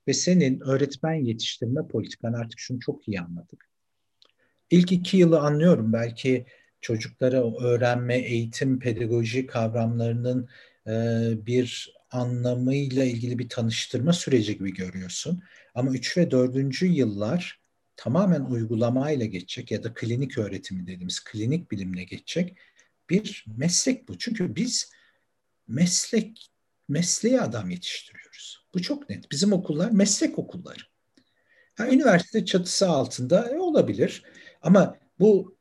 [0.09, 3.69] Ve senin öğretmen yetiştirme politikan artık şunu çok iyi anladık.
[4.71, 5.93] İlk iki yılı anlıyorum.
[5.93, 6.47] Belki
[6.81, 10.49] çocuklara öğrenme, eğitim, pedagoji kavramlarının
[10.87, 10.93] e,
[11.47, 15.43] bir anlamıyla ilgili bir tanıştırma süreci gibi görüyorsun.
[15.75, 16.83] Ama 3 ve 4.
[16.83, 17.61] yıllar
[17.97, 22.57] tamamen uygulamayla geçecek ya da klinik öğretimi dediğimiz klinik bilimle geçecek
[23.11, 24.19] bir meslek bu.
[24.19, 24.96] Çünkü biz
[25.69, 26.51] meslek
[26.89, 28.67] mesleğe adam yetiştiriyoruz.
[28.75, 29.31] Bu çok net.
[29.31, 30.81] Bizim okullar meslek okulları.
[31.75, 34.23] Ha, üniversite çatısı altında e, olabilir
[34.63, 35.57] ama bu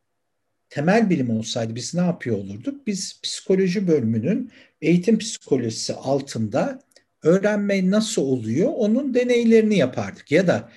[0.70, 2.88] temel bilim olsaydı biz ne yapıyor olurduk?
[2.88, 4.52] Biz psikoloji bölümünün
[4.82, 6.80] eğitim psikolojisi altında
[7.24, 10.32] öğrenme nasıl oluyor onun deneylerini yapardık.
[10.32, 10.70] Ya da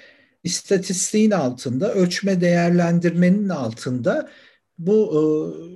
[0.45, 4.31] istatistiğin altında, ölçme değerlendirmenin altında
[4.79, 5.21] bu e,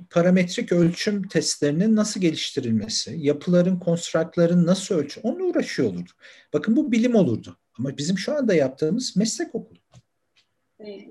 [0.09, 6.15] parametrik ölçüm testlerinin nasıl geliştirilmesi, yapıların, konstraktların nasıl ölçü, onunla uğraşıyor olurduk.
[6.53, 7.57] Bakın bu bilim olurdu.
[7.79, 9.77] Ama bizim şu anda yaptığımız meslek okulu.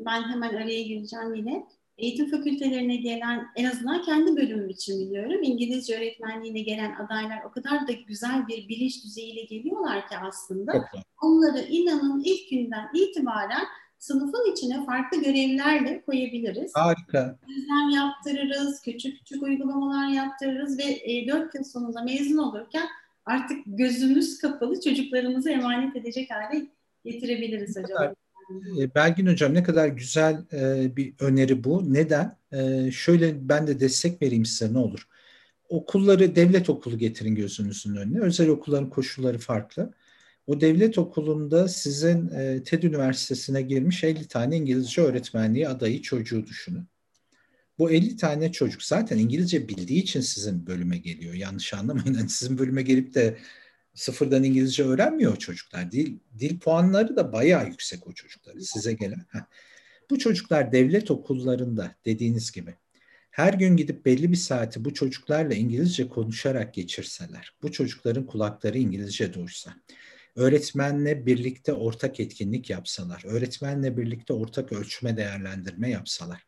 [0.06, 1.66] Ben hemen araya gireceğim yine
[1.98, 5.42] eğitim fakültelerine gelen en azından kendi bölümüm için biliyorum.
[5.42, 10.72] İngilizce öğretmenliğine gelen adaylar o kadar da güzel bir bilinç düzeyiyle geliyorlar ki aslında.
[10.74, 11.04] Evet.
[11.22, 13.64] Onları inanın ilk günden itibaren
[14.02, 16.72] sınıfın içine farklı görevlerle koyabiliriz.
[16.74, 17.38] Harika.
[17.48, 22.88] Gözlem yaptırırız, küçük küçük uygulamalar yaptırırız ve e, 4 yıl sonunda mezun olurken
[23.26, 26.66] artık gözümüz kapalı çocuklarımızı emanet edecek hale
[27.04, 28.14] getirebiliriz hocam.
[28.80, 31.94] E, Belgin Hocam ne kadar güzel e, bir öneri bu.
[31.94, 32.36] Neden?
[32.52, 35.08] E, şöyle ben de destek vereyim size ne olur.
[35.68, 38.20] Okulları devlet okulu getirin gözünüzün önüne.
[38.20, 39.92] Özel okulların koşulları farklı.
[40.52, 42.28] O devlet okulunda sizin
[42.64, 46.84] TED Üniversitesi'ne girmiş 50 tane İngilizce öğretmenliği adayı çocuğu düşünün.
[47.78, 51.34] Bu 50 tane çocuk zaten İngilizce bildiği için sizin bölüme geliyor.
[51.34, 52.14] Yanlış anlamayın.
[52.14, 53.38] Yani sizin bölüme gelip de
[53.94, 55.92] sıfırdan İngilizce öğrenmiyor çocuklar.
[55.92, 59.24] Dil, dil puanları da bayağı yüksek o çocuklar size gelen.
[59.28, 59.40] Heh.
[60.10, 62.74] Bu çocuklar devlet okullarında dediğiniz gibi
[63.30, 69.34] her gün gidip belli bir saati bu çocuklarla İngilizce konuşarak geçirseler, bu çocukların kulakları İngilizce
[69.34, 69.74] duysa,
[70.36, 76.44] öğretmenle birlikte ortak etkinlik yapsalar, öğretmenle birlikte ortak ölçme değerlendirme yapsalar,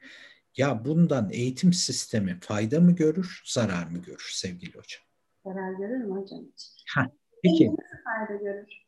[0.56, 5.02] ya bundan eğitim sistemi fayda mı görür, zarar mı görür sevgili hocam?
[5.44, 6.44] Zarar görür mü hocam?
[6.94, 7.10] Ha,
[7.42, 7.70] Peki.
[8.04, 8.84] fayda görür?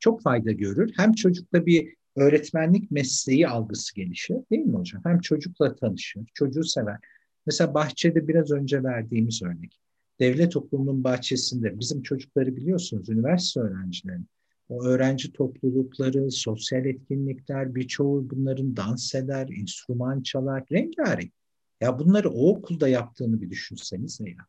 [0.00, 0.92] Çok fayda görür.
[0.96, 5.02] Hem çocukta bir öğretmenlik mesleği algısı gelişir değil mi hocam?
[5.04, 6.98] Hem çocukla tanışır, çocuğu sever.
[7.46, 9.80] Mesela bahçede biraz önce verdiğimiz örnek.
[10.20, 14.20] Devlet okulunun bahçesinde bizim çocukları biliyorsunuz üniversite öğrencileri.
[14.68, 21.32] O öğrenci toplulukları, sosyal etkinlikler birçoğu bunların dans eder, enstrüman çalar, rengarenk.
[21.80, 24.46] Ya bunları o okulda yaptığını bir düşünseniz ya.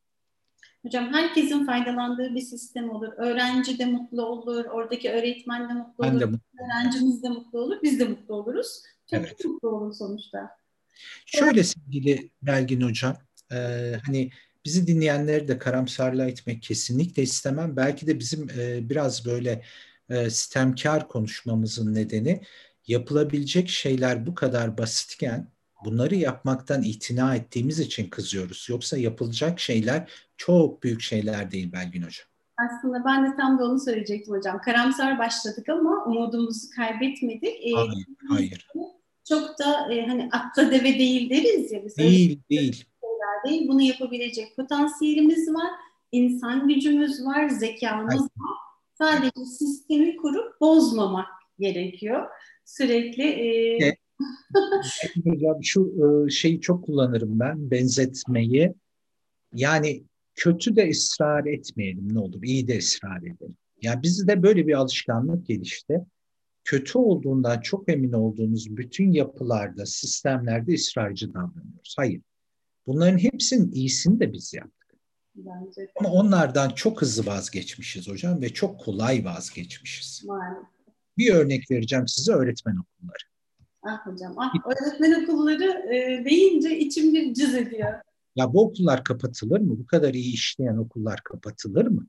[0.82, 3.14] Hocam herkesin faydalandığı bir sistem olur.
[3.18, 6.66] Öğrenci de mutlu olur, oradaki öğretmen de mutlu ben olur, de mutlu.
[6.66, 8.84] öğrencimiz de mutlu olur, biz de mutlu oluruz.
[9.10, 9.46] Çok evet.
[9.46, 10.50] mutlu olur sonuçta.
[11.26, 13.16] Şöyle sevgili Belgin Hocam,
[13.52, 13.58] e,
[14.06, 14.30] hani
[14.68, 17.76] bizi dinleyenleri de karamsarlığa etmek kesinlikle istemem.
[17.76, 19.62] Belki de bizim e, biraz böyle
[20.10, 22.42] e, sistemkar konuşmamızın nedeni
[22.88, 25.48] yapılabilecek şeyler bu kadar basitken
[25.86, 28.68] bunları yapmaktan itina ettiğimiz için kızıyoruz.
[28.70, 32.28] Yoksa yapılacak şeyler çok büyük şeyler değil Belgin Hocam.
[32.58, 34.62] Aslında ben de tam da onu söyleyecektim hocam.
[34.62, 37.44] Karamsar başladık ama umudumuzu kaybetmedik.
[37.44, 38.68] Ee, hayır, hayır.
[39.30, 41.86] Çok da e, hani atla deve değil deriz ya.
[41.86, 42.86] Biz değil, değil.
[43.48, 43.68] Değil.
[43.68, 45.72] Bunu yapabilecek potansiyelimiz var.
[46.12, 48.58] insan gücümüz var, zekamız var.
[48.98, 51.28] Sadece sistemi kurup bozmamak
[51.60, 52.28] gerekiyor.
[52.66, 53.98] Sürekli e, evet
[55.24, 58.74] Hocam şu şeyi çok kullanırım ben benzetmeyi.
[59.54, 60.04] Yani
[60.36, 63.58] kötü de ısrar etmeyelim ne olur, iyi de ısrar edelim.
[63.82, 66.00] Yani bizde böyle bir alışkanlık gelişti.
[66.64, 71.96] Kötü olduğundan çok emin olduğunuz bütün yapılarda, sistemlerde ısrarcı davranıyoruz.
[71.98, 72.22] Hayır.
[72.88, 74.88] Bunların hepsinin iyisini de biz yaptık.
[75.36, 75.92] Bence.
[76.00, 80.24] Ama onlardan çok hızlı vazgeçmişiz hocam ve çok kolay vazgeçmişiz.
[80.26, 80.64] Maalesef.
[81.18, 83.24] Bir örnek vereceğim size öğretmen okulları.
[83.84, 87.94] Ah hocam, ah öğretmen okulları e, deyince içim bir cız ediyor.
[88.36, 89.80] Ya bu okullar kapatılır mı?
[89.80, 92.08] Bu kadar iyi işleyen okullar kapatılır mı?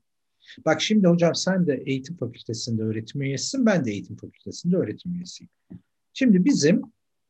[0.65, 5.49] Bak şimdi hocam sen de eğitim fakültesinde öğretim üyesisin, ben de eğitim fakültesinde öğretim üyesiyim.
[6.13, 6.81] Şimdi bizim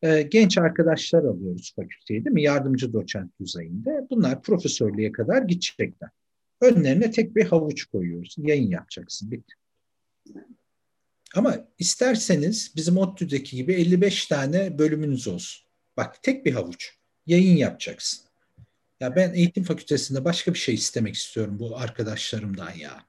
[0.01, 2.43] e, genç arkadaşlar alıyoruz fakülteye değil mi?
[2.43, 4.07] Yardımcı doçent düzeyinde.
[4.09, 6.09] Bunlar profesörlüğe kadar gidecekler.
[6.61, 8.35] Önlerine tek bir havuç koyuyoruz.
[8.37, 9.31] Yayın yapacaksın.
[9.31, 9.53] Bitti.
[11.35, 15.65] Ama isterseniz bizim ODTÜ'deki gibi 55 tane bölümünüz olsun.
[15.97, 16.93] Bak tek bir havuç.
[17.27, 18.19] Yayın yapacaksın.
[18.99, 23.05] Ya ben eğitim fakültesinde başka bir şey istemek istiyorum bu arkadaşlarımdan ya.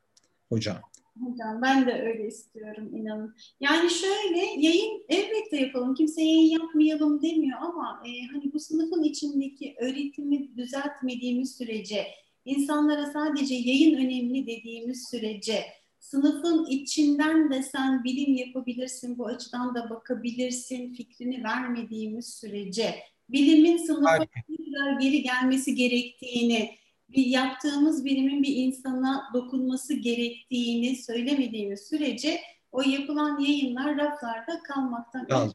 [0.49, 0.81] Hocam.
[1.21, 3.35] Hocam ben de öyle istiyorum inanın.
[3.61, 5.95] Yani şöyle yayın elbette yapalım.
[5.95, 12.07] Kimse yayın yapmayalım demiyor ama e, hani bu sınıfın içindeki öğretimi düzeltmediğimiz sürece
[12.45, 15.65] insanlara sadece yayın önemli dediğimiz sürece
[15.99, 22.95] sınıfın içinden de sen bilim yapabilirsin, bu açıdan da bakabilirsin fikrini vermediğimiz sürece
[23.29, 24.19] bilimin sınıfa
[25.01, 26.71] geri gelmesi gerektiğini,
[27.13, 32.41] bir yaptığımız bilimin bir insana dokunması gerektiğini söylemediğimiz sürece
[32.73, 35.53] o yapılan yayınlar raflarda kalmaktan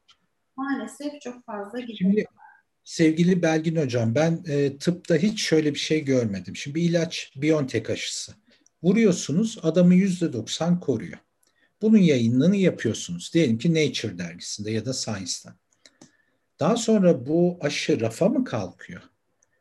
[0.55, 2.25] maalesef çok fazla gidiyor.
[2.83, 6.55] Sevgili Belgin Hocam, ben e, tıpta hiç şöyle bir şey görmedim.
[6.55, 8.33] Şimdi bir ilaç Biontech aşısı.
[8.83, 11.17] Vuruyorsunuz, adamı yüzde doksan koruyor.
[11.81, 13.31] Bunun yayınını yapıyorsunuz.
[13.33, 15.55] Diyelim ki Nature dergisinde ya da Science'da.
[16.59, 19.01] Daha sonra bu aşı rafa mı kalkıyor?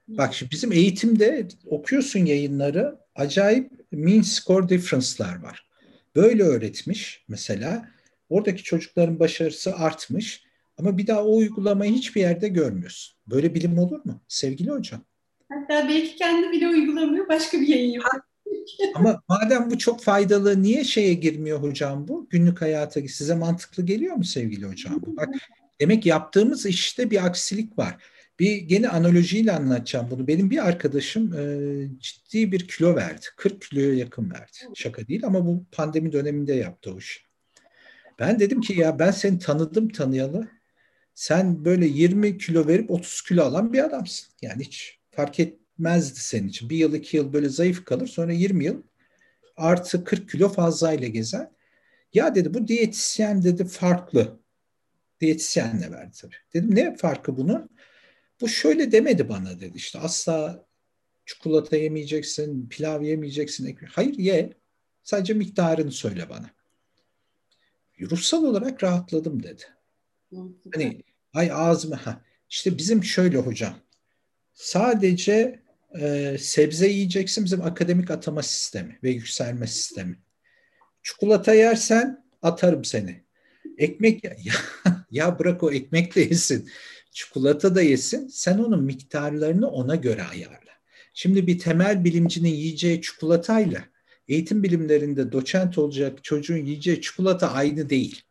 [0.09, 5.69] Bak şimdi bizim eğitimde okuyorsun yayınları acayip mean score difference'lar var.
[6.17, 7.89] Böyle öğretmiş mesela.
[8.29, 10.45] Oradaki çocukların başarısı artmış
[10.79, 13.17] ama bir daha o uygulamayı hiçbir yerde görmüyorsun.
[13.27, 15.01] Böyle bilim olur mu sevgili hocam?
[15.49, 18.23] Hatta belki kendi bile uygulamıyor başka bir yayın yapıyor.
[18.95, 22.27] Ama madem bu çok faydalı niye şeye girmiyor hocam bu?
[22.31, 25.17] Günlük hayata size mantıklı geliyor mu sevgili hocam bu?
[25.17, 25.29] Bak
[25.81, 27.97] demek yaptığımız işte bir aksilik var.
[28.39, 30.27] Bir gene analojiyle anlatacağım bunu.
[30.27, 31.45] Benim bir arkadaşım e,
[31.99, 33.27] ciddi bir kilo verdi.
[33.37, 34.59] 40 kiloya yakın verdi.
[34.75, 37.21] Şaka değil ama bu pandemi döneminde yaptı o işi.
[38.19, 40.49] Ben dedim ki ya ben seni tanıdım tanıyalı.
[41.15, 44.29] Sen böyle 20 kilo verip 30 kilo alan bir adamsın.
[44.43, 46.71] Yani hiç fark etmezdi senin için.
[46.71, 48.83] Bir yıl iki yıl böyle zayıf kalır sonra 20 yıl
[49.57, 51.49] artı 40 kilo fazlayla gezer.
[52.15, 54.41] Ya dedi bu diyetisyen dedi farklı.
[55.21, 56.35] Diyetisyenle verdi tabii.
[56.55, 57.71] Dedim ne farkı bunun?
[58.41, 60.67] Bu şöyle demedi bana dedi işte asla
[61.27, 63.79] çikolata yemeyeceksin, pilav yemeyeceksin.
[63.93, 64.53] Hayır ye.
[65.03, 66.51] Sadece miktarını söyle bana.
[68.01, 69.63] Ruhsal olarak rahatladım dedi.
[70.73, 71.03] Hani
[71.35, 72.25] ay ağzıma ha.
[72.51, 73.75] İşte bizim şöyle hocam.
[74.55, 75.63] Sadece
[76.01, 80.19] e, sebze yiyeceksin bizim akademik atama sistemi ve yükselme sistemi.
[81.03, 83.24] Çikolata yersen atarım seni.
[83.79, 84.37] Ekmek ya,
[85.11, 86.71] ya bırak o ekmek de yesin.
[87.11, 88.29] Çikolata da yesin.
[88.29, 90.73] Sen onun miktarlarını ona göre ayarla.
[91.15, 93.85] Şimdi bir temel bilimcinin yiyeceği çikolatayla
[94.29, 98.23] eğitim bilimlerinde doçent olacak çocuğun yiyeceği çikolata aynı değil.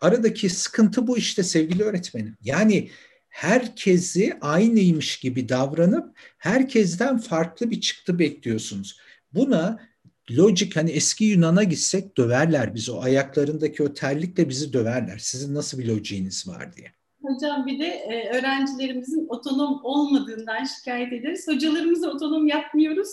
[0.00, 2.36] Aradaki sıkıntı bu işte sevgili öğretmenim.
[2.42, 2.90] Yani
[3.28, 9.00] herkesi aynıymış gibi davranıp herkesten farklı bir çıktı bekliyorsunuz.
[9.32, 9.88] Buna
[10.30, 12.92] lojik hani eski Yunan'a gitsek döverler bizi.
[12.92, 15.18] O ayaklarındaki o terlikle bizi döverler.
[15.18, 16.92] Sizin nasıl bir lojiğiniz var diye.
[17.22, 21.48] Hocam bir de e, öğrencilerimizin otonom olmadığından şikayet ederiz.
[21.48, 23.08] Hocalarımızı otonom yapmıyoruz.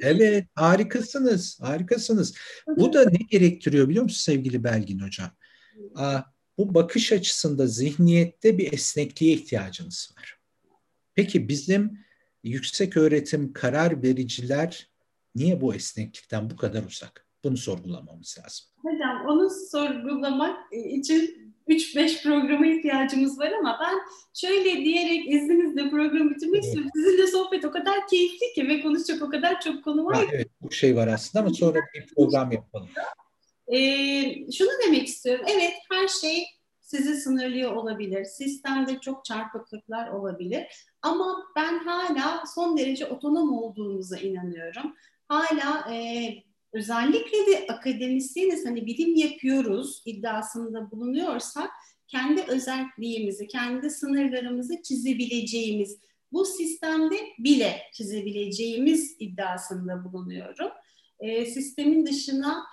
[0.00, 2.34] Evet, harikasınız, harikasınız.
[2.76, 5.30] Bu da ne gerektiriyor biliyor musun sevgili Belgin Hocam?
[5.94, 6.20] Aa,
[6.58, 10.38] bu bakış açısında zihniyette bir esnekliğe ihtiyacınız var.
[11.14, 11.98] Peki bizim
[12.42, 14.88] yüksek öğretim karar vericiler
[15.34, 17.26] niye bu esneklikten bu kadar uzak?
[17.44, 18.66] Bunu sorgulamamız lazım.
[18.82, 23.98] Hocam onu sorgulamak için 3-5 programa ihtiyacımız var ama ben
[24.34, 26.90] şöyle diyerek izninizle programı bitirmek istiyorum.
[26.94, 30.16] Sizinle sohbet o kadar keyifli ki ve konuşacak o kadar çok konu var.
[30.16, 32.88] Ha, evet bu şey var aslında ama sonra bir program yapalım.
[33.68, 35.44] Ee, şunu demek istiyorum.
[35.48, 36.44] Evet her şey
[36.80, 38.24] sizi sınırlıyor olabilir.
[38.24, 40.66] Sistemde çok çarpıklıklar olabilir.
[41.02, 44.94] Ama ben hala son derece otonom olduğumuza inanıyorum.
[45.34, 46.28] Hala e,
[46.72, 51.70] özellikle de akademisyeniz hani bilim yapıyoruz iddiasında bulunuyorsak
[52.06, 55.98] kendi özelliğimizi, kendi sınırlarımızı çizebileceğimiz,
[56.32, 60.70] bu sistemde bile çizebileceğimiz iddiasında bulunuyorum.
[61.20, 62.64] E, sistemin dışına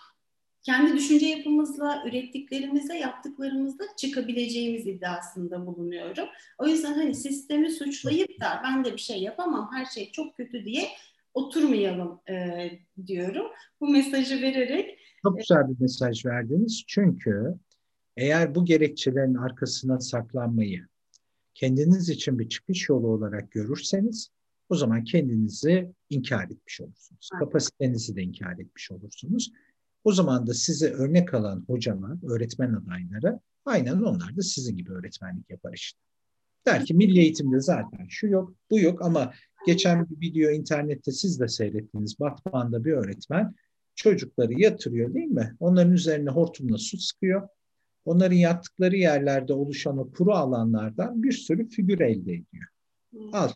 [0.64, 6.28] kendi düşünce yapımızla, ürettiklerimizle, yaptıklarımızla çıkabileceğimiz iddiasında bulunuyorum.
[6.58, 10.66] O yüzden hani sistemi suçlayıp da ben de bir şey yapamam, her şey çok kötü
[10.66, 10.88] diye
[11.34, 12.70] oturmayalım e,
[13.08, 13.46] diyorum.
[13.82, 15.00] Bu mesajı vererek.
[15.24, 16.84] Çok güzel bir mesaj verdiniz.
[16.88, 17.56] Çünkü
[18.18, 20.88] eğer bu gerekçelerin arkasına saklanmayı
[21.54, 24.30] kendiniz için bir çıkış yolu olarak görürseniz
[24.70, 27.30] o zaman kendinizi inkar etmiş olursunuz.
[27.34, 27.46] Aynen.
[27.46, 29.52] Kapasitenizi de inkar etmiş olursunuz.
[30.04, 35.50] O zaman da size örnek alan hocalar, öğretmen adayları aynen onlar da sizin gibi öğretmenlik
[35.50, 36.00] yapar işte.
[36.66, 39.34] Der ki milli eğitimde zaten şu yok, bu yok ama
[39.66, 42.20] geçen bir video internette siz de seyrettiniz.
[42.20, 43.56] Batman'da bir öğretmen
[43.96, 45.56] çocukları yatırıyor değil mi?
[45.60, 47.48] Onların üzerine hortumla su sıkıyor.
[48.06, 52.66] Onların yattıkları yerlerde oluşan o kuru alanlardan bir sürü figür elde ediyor.
[53.34, 53.50] Al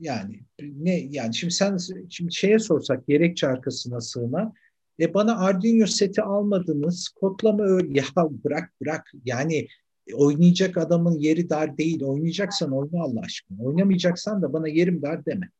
[0.00, 1.76] yani ne yani şimdi sen
[2.10, 4.54] şimdi şeye sorsak gerekçe arkasına sığınan
[5.00, 7.08] e bana Arduino seti almadınız.
[7.08, 7.86] Kodlama öyle.
[7.98, 9.12] Ya bırak bırak.
[9.24, 9.68] Yani
[10.14, 12.02] oynayacak adamın yeri dar değil.
[12.02, 13.62] Oynayacaksan oyna Allah aşkına.
[13.62, 15.50] Oynamayacaksan da bana yerim dar deme.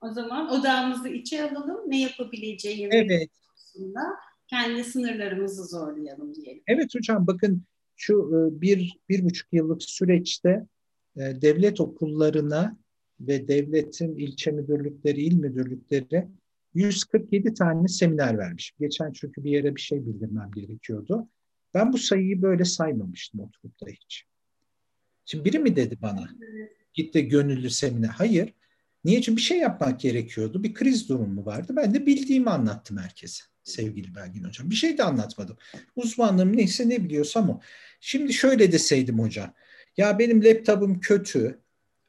[0.00, 1.90] O zaman odağımızı içe alalım.
[1.90, 3.30] Ne yapabileceğimiz evet.
[3.46, 4.00] konusunda
[4.46, 6.62] kendi sınırlarımızı zorlayalım diyelim.
[6.66, 7.62] Evet hocam bakın
[7.96, 10.66] şu e, bir, bir buçuk yıllık süreçte
[11.16, 12.76] e, devlet okullarına
[13.20, 16.28] ve devletin ilçe müdürlükleri, il müdürlükleri
[16.74, 18.72] 147 tane seminer vermiş.
[18.80, 21.28] Geçen çünkü bir yere bir şey bildirmem gerekiyordu.
[21.74, 24.24] Ben bu sayıyı böyle saymamıştım oturup da hiç.
[25.24, 26.28] Şimdi biri mi dedi bana?
[26.94, 28.08] git de gönüllü seminer.
[28.08, 28.54] Hayır.
[29.04, 29.22] Niye?
[29.22, 30.62] Çünkü bir şey yapmak gerekiyordu.
[30.62, 31.72] Bir kriz durumu vardı.
[31.76, 34.70] Ben de bildiğimi anlattım herkese sevgili Belgin Hocam.
[34.70, 35.56] Bir şey de anlatmadım.
[35.96, 37.60] Uzmanlığım neyse ne biliyorsam o.
[38.00, 39.54] Şimdi şöyle deseydim hocam.
[39.96, 41.58] Ya benim laptopum kötü.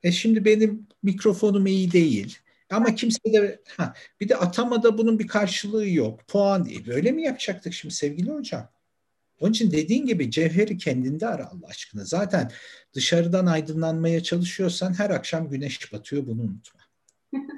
[0.04, 2.38] E şimdi benim mikrofonum iyi değil.
[2.70, 6.28] Ama kimse de ha, bir de atamada bunun bir karşılığı yok.
[6.28, 6.88] Puan değil.
[6.88, 8.70] Böyle mi yapacaktık şimdi sevgili hocam?
[9.40, 12.06] Onun için dediğin gibi cevheri kendinde ara Allah aşkına.
[12.06, 12.52] Zaten
[12.94, 16.82] dışarıdan aydınlanmaya çalışıyorsan her akşam güneş batıyor bunu unutma.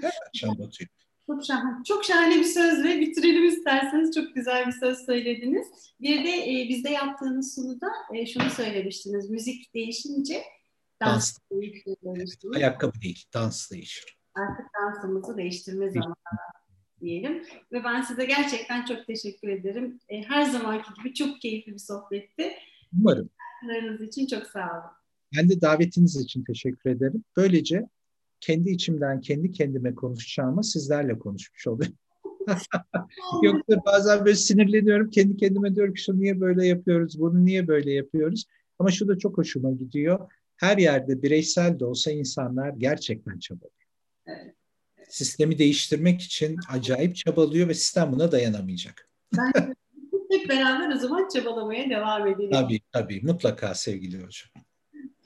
[0.01, 0.89] Her akşam batıyor.
[1.27, 1.83] Çok şahane.
[1.83, 4.15] Çok şahane bir söz ve bitirelim isterseniz.
[4.15, 5.67] Çok güzel bir söz söylediniz.
[6.01, 9.29] Bir de e, bizde yaptığınız sunuda e, şunu söylemiştiniz.
[9.29, 10.43] Müzik değişince
[11.01, 11.61] dans, dans.
[12.15, 14.17] Evet, ayakkabı değil, dans değişir.
[14.35, 16.15] Artık dansımızı değiştirme zamanı
[17.01, 17.43] diyelim.
[17.71, 19.99] Ve ben size gerçekten çok teşekkür ederim.
[20.09, 22.51] E, her zamanki gibi çok keyifli bir sohbetti.
[22.99, 23.29] Umarım.
[23.61, 24.91] Katkılarınız için çok sağ olun.
[25.37, 27.23] Ben de davetiniz için teşekkür ederim.
[27.37, 27.85] Böylece
[28.39, 31.97] kendi içimden kendi kendime konuşacağımı sizlerle konuşmuş oluyorum.
[33.43, 35.09] Yoksa bazen böyle sinirleniyorum.
[35.09, 38.45] Kendi kendime diyorum ki şunu niye böyle yapıyoruz, bunu niye böyle yapıyoruz.
[38.79, 40.31] Ama şu da çok hoşuma gidiyor.
[40.55, 43.71] Her yerde bireysel de olsa insanlar gerçekten çabalıyor.
[44.27, 44.55] Evet.
[45.11, 49.09] Sistemi değiştirmek için acayip çabalıyor ve sistem buna dayanamayacak.
[49.37, 49.51] Ben
[50.31, 52.51] hep beraber o zaman çabalamaya devam edelim.
[52.51, 54.49] Tabii tabii mutlaka sevgili hocam.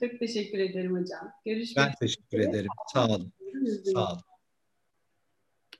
[0.00, 1.32] Çok teşekkür ederim hocam.
[1.44, 2.70] Görüşmek Ben teşekkür ederim.
[2.92, 3.32] Sağ olun.
[3.94, 4.22] Sağ olun.